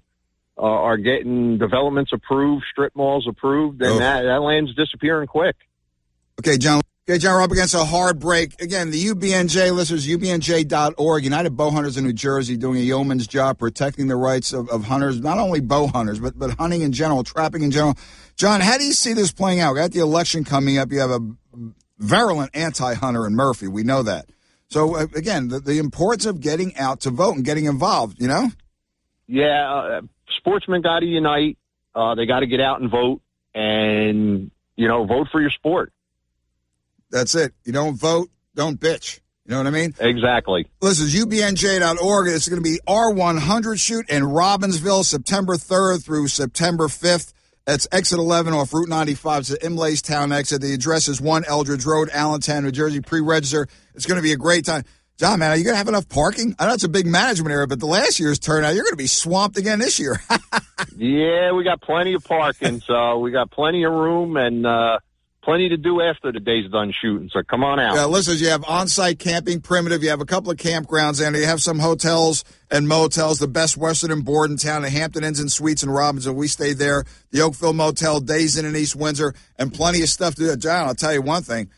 [0.58, 4.00] uh, are getting developments approved, strip malls approved, and Oh.
[4.00, 5.58] that, that land's disappearing quick.
[6.40, 6.82] Okay, John.
[7.10, 8.62] Okay, John, we're up against a hard break.
[8.62, 13.58] Again, the UBNJ listeners, UBNJ.org, United Bow Hunters in New Jersey, doing a yeoman's job
[13.58, 17.24] protecting the rights of, of hunters, not only bow hunters, but, but hunting in general,
[17.24, 17.96] trapping in general.
[18.36, 19.74] John, how do you see this playing out?
[19.74, 20.92] We got the election coming up.
[20.92, 21.20] You have a
[21.98, 23.70] virulent anti hunter in Murphy.
[23.70, 24.26] We know that.
[24.68, 28.28] So, uh, again, the, the importance of getting out to vote and getting involved, you
[28.28, 28.52] know?
[29.28, 30.02] Yeah, uh,
[30.40, 31.58] sportsmen got to unite.
[31.96, 33.22] Uh, they got to get out and vote,
[33.56, 35.94] and you know, vote for your sport.
[37.12, 37.54] That's it.
[37.64, 39.20] You don't vote, don't bitch.
[39.46, 39.94] You know what I mean?
[40.00, 40.70] Exactly.
[40.82, 42.28] Listen, it's UBNJ.org.
[42.28, 47.32] It's going to be R100 shoot in Robbinsville, September 3rd through September 5th.
[47.66, 49.40] That's exit 11 off Route 95.
[49.40, 50.62] It's the Imlaystown exit.
[50.62, 53.00] The address is 1 Eldridge Road, Allentown, New Jersey.
[53.00, 53.68] Pre-register.
[53.96, 54.84] It's going to be a great time.
[55.18, 56.56] John, man, are you going to have enough parking?
[56.60, 58.98] I know it's a big management area, but the last year's turnout, you're going to
[58.98, 60.22] be swamped again this year.
[60.96, 65.00] Yeah, we got plenty of parking, so we got plenty of room and uh,
[65.48, 67.30] plenty to do after the day's done shooting.
[67.32, 67.96] So come on out.
[67.96, 70.04] Yeah, listen, you have on-site camping, primitive.
[70.04, 73.40] You have a couple of campgrounds, and you have some hotels and motels.
[73.40, 76.36] The Best Western and Bordentown, the Hampton Inns and Suites in Robinson.
[76.36, 77.06] We stayed there.
[77.32, 80.56] The Oakville Motel, Days Inn in East Windsor, and plenty of stuff to do.
[80.58, 81.70] John, I'll tell you one thing.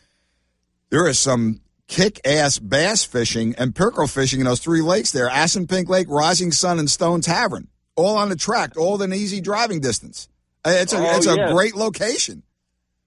[0.90, 5.88] There is some kick-ass bass fishing and pickerel fishing in those three lakes there: Assunpink
[5.88, 7.68] Lake, Rising Sun, and Stone Tavern.
[7.94, 10.28] All on the track, all within easy driving distance.
[10.64, 11.48] Uh, It's a Oh, it's yeah.
[11.48, 12.42] a great location.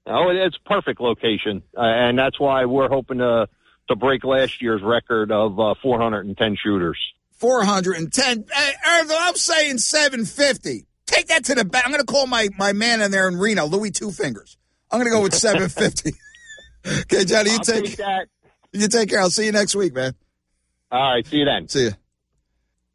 [0.06, 3.48] Oh, it's perfect location, uh, and that's why we're hoping to
[3.90, 6.98] to break last year's record of uh, 410 shooters.
[7.38, 8.46] 410.
[8.50, 10.86] Hey, Ervin, I'm saying 750.
[11.06, 11.84] Take that to the back.
[11.86, 14.58] I'm going to call my, my man in there in Reno, Louis Two Fingers.
[14.92, 16.14] I'm going to go with 750.
[17.02, 18.28] okay, Johnny, you take, take that.
[18.72, 19.20] you take care.
[19.20, 20.14] I'll see you next week, man.
[20.92, 21.68] All right, see you then.
[21.68, 21.92] See you.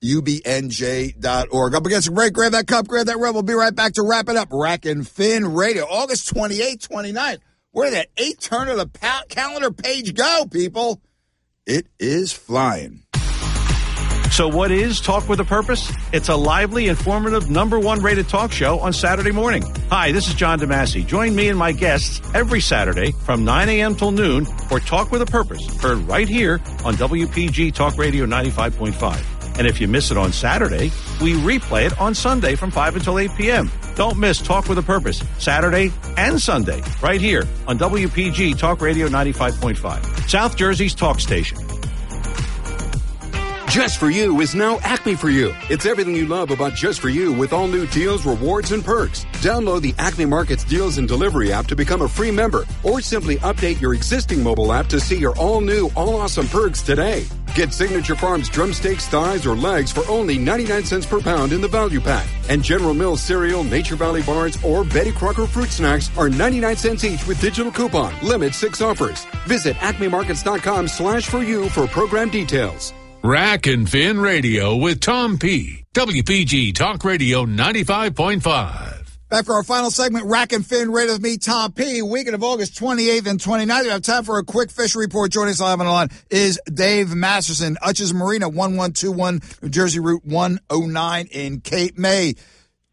[0.03, 1.75] UBNJ.org.
[1.75, 2.33] Up against the break.
[2.33, 3.35] Grab that cup, grab that red.
[3.35, 4.49] We'll be right back to wrap it up.
[4.53, 7.39] Rack and Fin Radio, August 28th, 29th.
[7.73, 11.01] Where that eight turn of the pa- calendar page go, people?
[11.67, 13.03] It is flying.
[14.31, 15.91] So, what is Talk with a Purpose?
[16.13, 19.65] It's a lively, informative, number one rated talk show on Saturday morning.
[19.91, 21.07] Hi, this is John DeMasi.
[21.07, 23.97] Join me and my guests every Saturday from 9 a.m.
[23.97, 29.38] till noon for Talk with a Purpose, heard right here on WPG Talk Radio 95.5.
[29.59, 33.19] And if you miss it on Saturday, we replay it on Sunday from 5 until
[33.19, 33.71] 8 p.m.
[33.97, 39.09] Don't miss Talk with a Purpose, Saturday and Sunday, right here on WPG Talk Radio
[39.09, 41.59] 95.5, South Jersey's talk station.
[43.71, 45.55] Just for You is now Acme for You.
[45.69, 49.25] It's everything you love about Just for You with all new deals, rewards, and perks.
[49.43, 53.37] Download the Acme Markets Deals and Delivery app to become a free member, or simply
[53.37, 57.27] update your existing mobile app to see your all new, all awesome perks today.
[57.59, 61.67] Get Signature Farms drumsticks, thighs, or legs for only 99 cents per pound in the
[61.67, 62.29] value pack.
[62.49, 67.03] And General Mills cereal, Nature Valley bars, or Betty Crocker fruit snacks are 99 cents
[67.03, 68.15] each with digital coupon.
[68.23, 69.27] Limit six offers.
[69.49, 72.95] Visit acmemarkets.com slash for you for program details.
[73.25, 75.85] Rack and Fin Radio with Tom P.
[75.95, 78.98] WPG Talk Radio 95.5.
[79.29, 82.01] Back for our final segment, Rack and Fin Radio with me, Tom P.
[82.01, 83.83] Weekend of August 28th and 29th.
[83.83, 85.33] We have time for a quick fish report.
[85.33, 90.25] Joining us live on the line is Dave Masterson, Utsch's Marina, 1121 New Jersey Route
[90.25, 92.37] 109 in Cape May.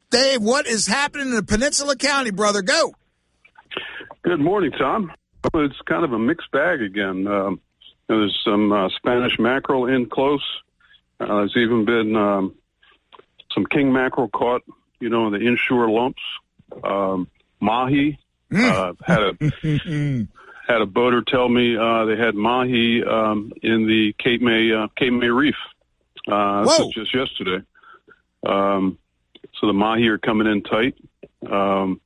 [0.09, 2.61] Dave, what is happening in the Peninsula County, brother?
[2.61, 2.95] Go.
[4.23, 5.13] Good morning, Tom.
[5.53, 7.27] It's kind of a mixed bag again.
[7.27, 7.61] Um,
[8.09, 10.43] there's some uh, Spanish mackerel in close.
[11.17, 12.55] Uh, there's even been um,
[13.53, 14.63] some king mackerel caught,
[14.99, 16.21] you know, the inshore lumps.
[16.83, 17.27] Um,
[17.59, 18.19] mahi
[18.53, 19.35] uh, had a
[20.67, 24.87] had a boater tell me uh, they had mahi um, in the Cape May uh,
[24.95, 25.55] Cape May Reef.
[26.27, 27.63] Uh, just yesterday.
[28.45, 28.97] Um,
[29.59, 30.95] so the mahi are coming in tight.
[31.49, 32.01] Um,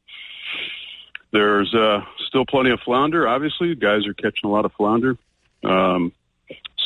[1.32, 3.28] there's uh, still plenty of flounder.
[3.28, 5.18] Obviously, guys are catching a lot of flounder.
[5.64, 6.12] Um,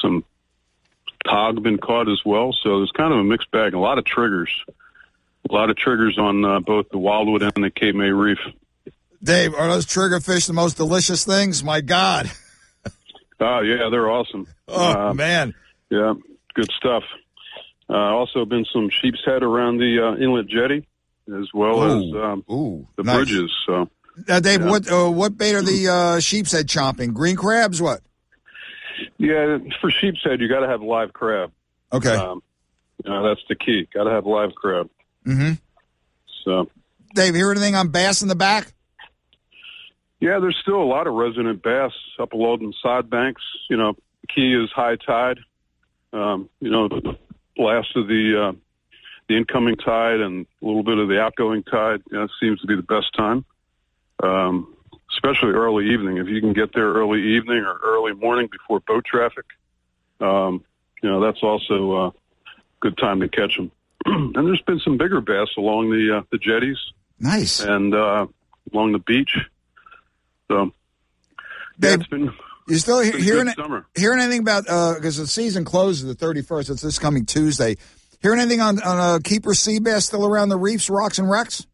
[0.01, 0.25] some
[1.25, 2.53] tog been caught as well.
[2.53, 3.73] So there's kind of a mixed bag.
[3.73, 4.51] A lot of triggers.
[5.49, 8.39] A lot of triggers on uh, both the Wildwood and the Cape May Reef.
[9.21, 11.63] Dave, are those trigger fish the most delicious things?
[11.63, 12.29] My God.
[13.39, 14.47] Oh yeah, they're awesome.
[14.69, 15.53] Oh, man.
[15.89, 16.13] Yeah,
[16.53, 17.03] good stuff.
[17.89, 20.87] Uh, also been some sheep's head around the uh, inlet jetty,
[21.27, 22.23] as well as Ooh.
[22.23, 22.43] um,
[22.95, 23.15] the nice.
[23.17, 23.51] bridges.
[23.65, 23.89] So
[24.29, 24.69] Now, Dave, Yeah.
[24.69, 27.13] what uh, what bait are the uh, sheep's head chomping?
[27.13, 27.81] Green crabs?
[27.81, 27.99] What?
[29.17, 31.51] yeah, for sheep's head, you got to have live crab.
[31.91, 32.15] Okay.
[32.15, 32.41] Um,
[33.03, 33.89] you know, that's the key.
[33.93, 34.89] Got to have live crab.
[35.25, 35.53] Mm-hmm.
[36.43, 36.69] So
[37.15, 38.73] Dave, hear anything on bass in the back?
[40.23, 43.41] yeah, there's still a lot of resident bass up along the side banks.
[43.69, 43.97] You know,
[44.33, 45.39] key is high tide.
[46.13, 47.17] Um, you know, the
[47.57, 48.57] last of the uh,
[49.27, 52.03] the incoming tide and a little bit of the outgoing tide.
[52.09, 53.43] You know, seems to be the best time,
[54.23, 54.73] um,
[55.11, 56.19] especially early evening.
[56.19, 59.45] If you can get there early evening or early morning before boat traffic,
[60.21, 60.63] um,
[61.01, 62.13] you know that's also a
[62.79, 63.71] good time to catch them.
[64.05, 66.77] and there's been some bigger bass along the uh, the jetties.
[67.19, 67.59] Nice.
[67.61, 68.27] And uh,
[68.73, 69.37] along the beach.
[70.49, 70.71] So
[71.79, 72.31] yeah, it's been
[72.67, 73.53] You still he- hearing
[73.95, 74.63] hearing anything about
[74.95, 76.69] because the season closes the thirty first?
[76.69, 77.77] It's this coming Tuesday.
[78.21, 81.65] Hearing anything on on uh, keeper sea bass still around the reefs, rocks, and wrecks?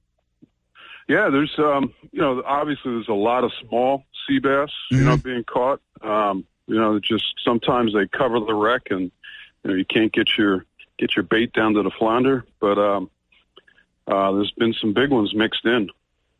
[1.07, 5.17] Yeah, there's um, you know, obviously there's a lot of small sea bass, you know,
[5.17, 5.81] being caught.
[6.01, 9.11] Um, you know, just sometimes they cover the wreck and
[9.63, 10.65] you know you can't get your
[10.99, 12.45] get your bait down to the flounder.
[12.59, 13.09] But um,
[14.07, 15.89] uh, there's been some big ones mixed in.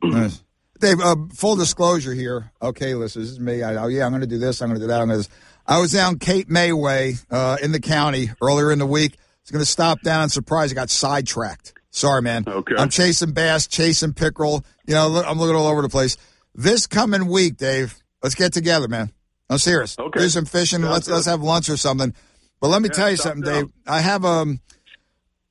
[0.02, 0.42] Nice.
[0.78, 2.52] Dave, uh, full disclosure here.
[2.62, 3.62] Okay, listen, this is me.
[3.62, 4.62] I, oh, yeah, I'm going to do this.
[4.62, 5.00] I'm going to do that.
[5.00, 5.28] I'm going to.
[5.66, 9.12] I was down Cape May Way uh, in the county earlier in the week.
[9.12, 10.72] I was going to stop down and surprise.
[10.72, 11.74] I got sidetracked.
[11.90, 12.44] Sorry, man.
[12.46, 12.74] Okay.
[12.78, 14.64] I'm chasing bass, chasing pickerel.
[14.86, 16.16] You know, I'm looking all over the place.
[16.54, 19.12] This coming week, Dave, let's get together, man.
[19.50, 19.98] I'm serious.
[19.98, 20.20] Okay.
[20.20, 20.80] Do some fishing.
[20.80, 21.14] Sounds let's good.
[21.14, 22.14] let's have lunch or something.
[22.60, 23.64] But let me Yeah, tell you something, down.
[23.64, 23.72] Dave.
[23.86, 24.60] I have um,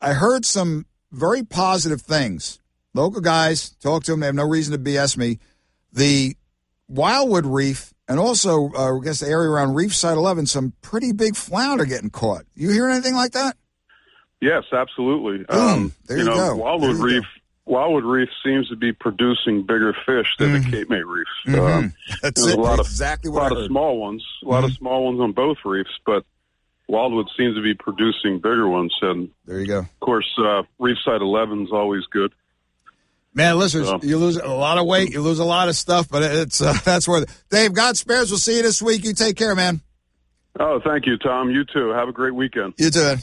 [0.01, 2.60] I heard some very positive things.
[2.93, 4.20] Local guys talk to them.
[4.22, 5.39] They have no reason to BS me.
[5.93, 6.36] The
[6.88, 11.12] Wildwood Reef and also uh, I guess the area around Reef Side 11, some pretty
[11.14, 12.43] big flounder getting caught.
[12.55, 13.55] You hear anything like that?
[14.41, 15.43] Yes, absolutely.
[15.45, 15.60] Boom.
[15.60, 16.55] Um, There you you know, go.
[16.55, 17.24] Wildwood you Reef.
[17.66, 21.28] Wildwood Reef seems to be producing bigger fish than the Cape May Reef.
[21.47, 21.93] Um, Mhm.
[22.24, 22.57] That's it.
[22.57, 23.57] a lot of Exactly a lot of.
[23.60, 23.68] Mm-hmm.
[23.68, 26.24] small ones, a lot of small ones on both reefs, but
[26.90, 28.94] Wildwood seems to be producing bigger ones.
[29.02, 29.80] And there you go.
[29.80, 32.34] Of course, uh, Reefside 11 is always good.
[33.34, 36.10] Man, listen, So- you lose a lot of weight, you lose a lot of stuff,
[36.10, 37.44] but it's uh, that's worth it.
[37.52, 38.32] Dave, God spares.
[38.32, 39.06] We'll see you this week.
[39.06, 39.82] You take care, man.
[40.60, 41.52] Oh, thank you, Tom.
[41.52, 41.90] You too.
[41.90, 42.74] Have a great weekend.
[42.78, 43.16] You too.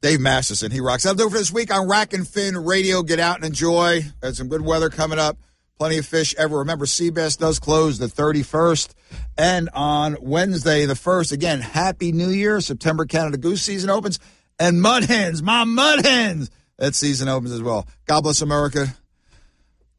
[0.00, 1.02] Dave Masterson, he rocks.
[1.02, 3.02] That'll do it for this week on Rack and Fin Radio.
[3.02, 4.02] Get out and enjoy.
[4.20, 5.36] There's some good weather coming up.
[5.82, 6.58] Plenty of fish ever.
[6.58, 8.94] Remember, Seabass does close the 31st.
[9.36, 12.60] And on Wednesday, the 1st, again, Happy New Year.
[12.60, 14.20] September Canada Goose season opens.
[14.60, 17.88] And Mud Hens, my Mud Hens, that season opens as well.
[18.06, 18.94] God bless America.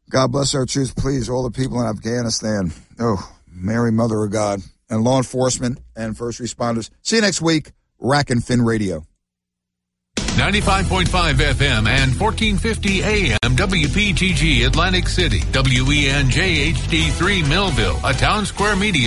[0.10, 2.72] God bless our troops, please, all the people in Afghanistan.
[2.98, 6.92] Oh, Mary, Mother of God, and law enforcement and first responders.
[7.02, 9.06] See you next week, Rack and Fin Radio.
[10.38, 11.06] 95.5
[11.36, 19.02] FM and 1450 AM WPTG Atlantic City, WENJ HD3 Millville, a town square media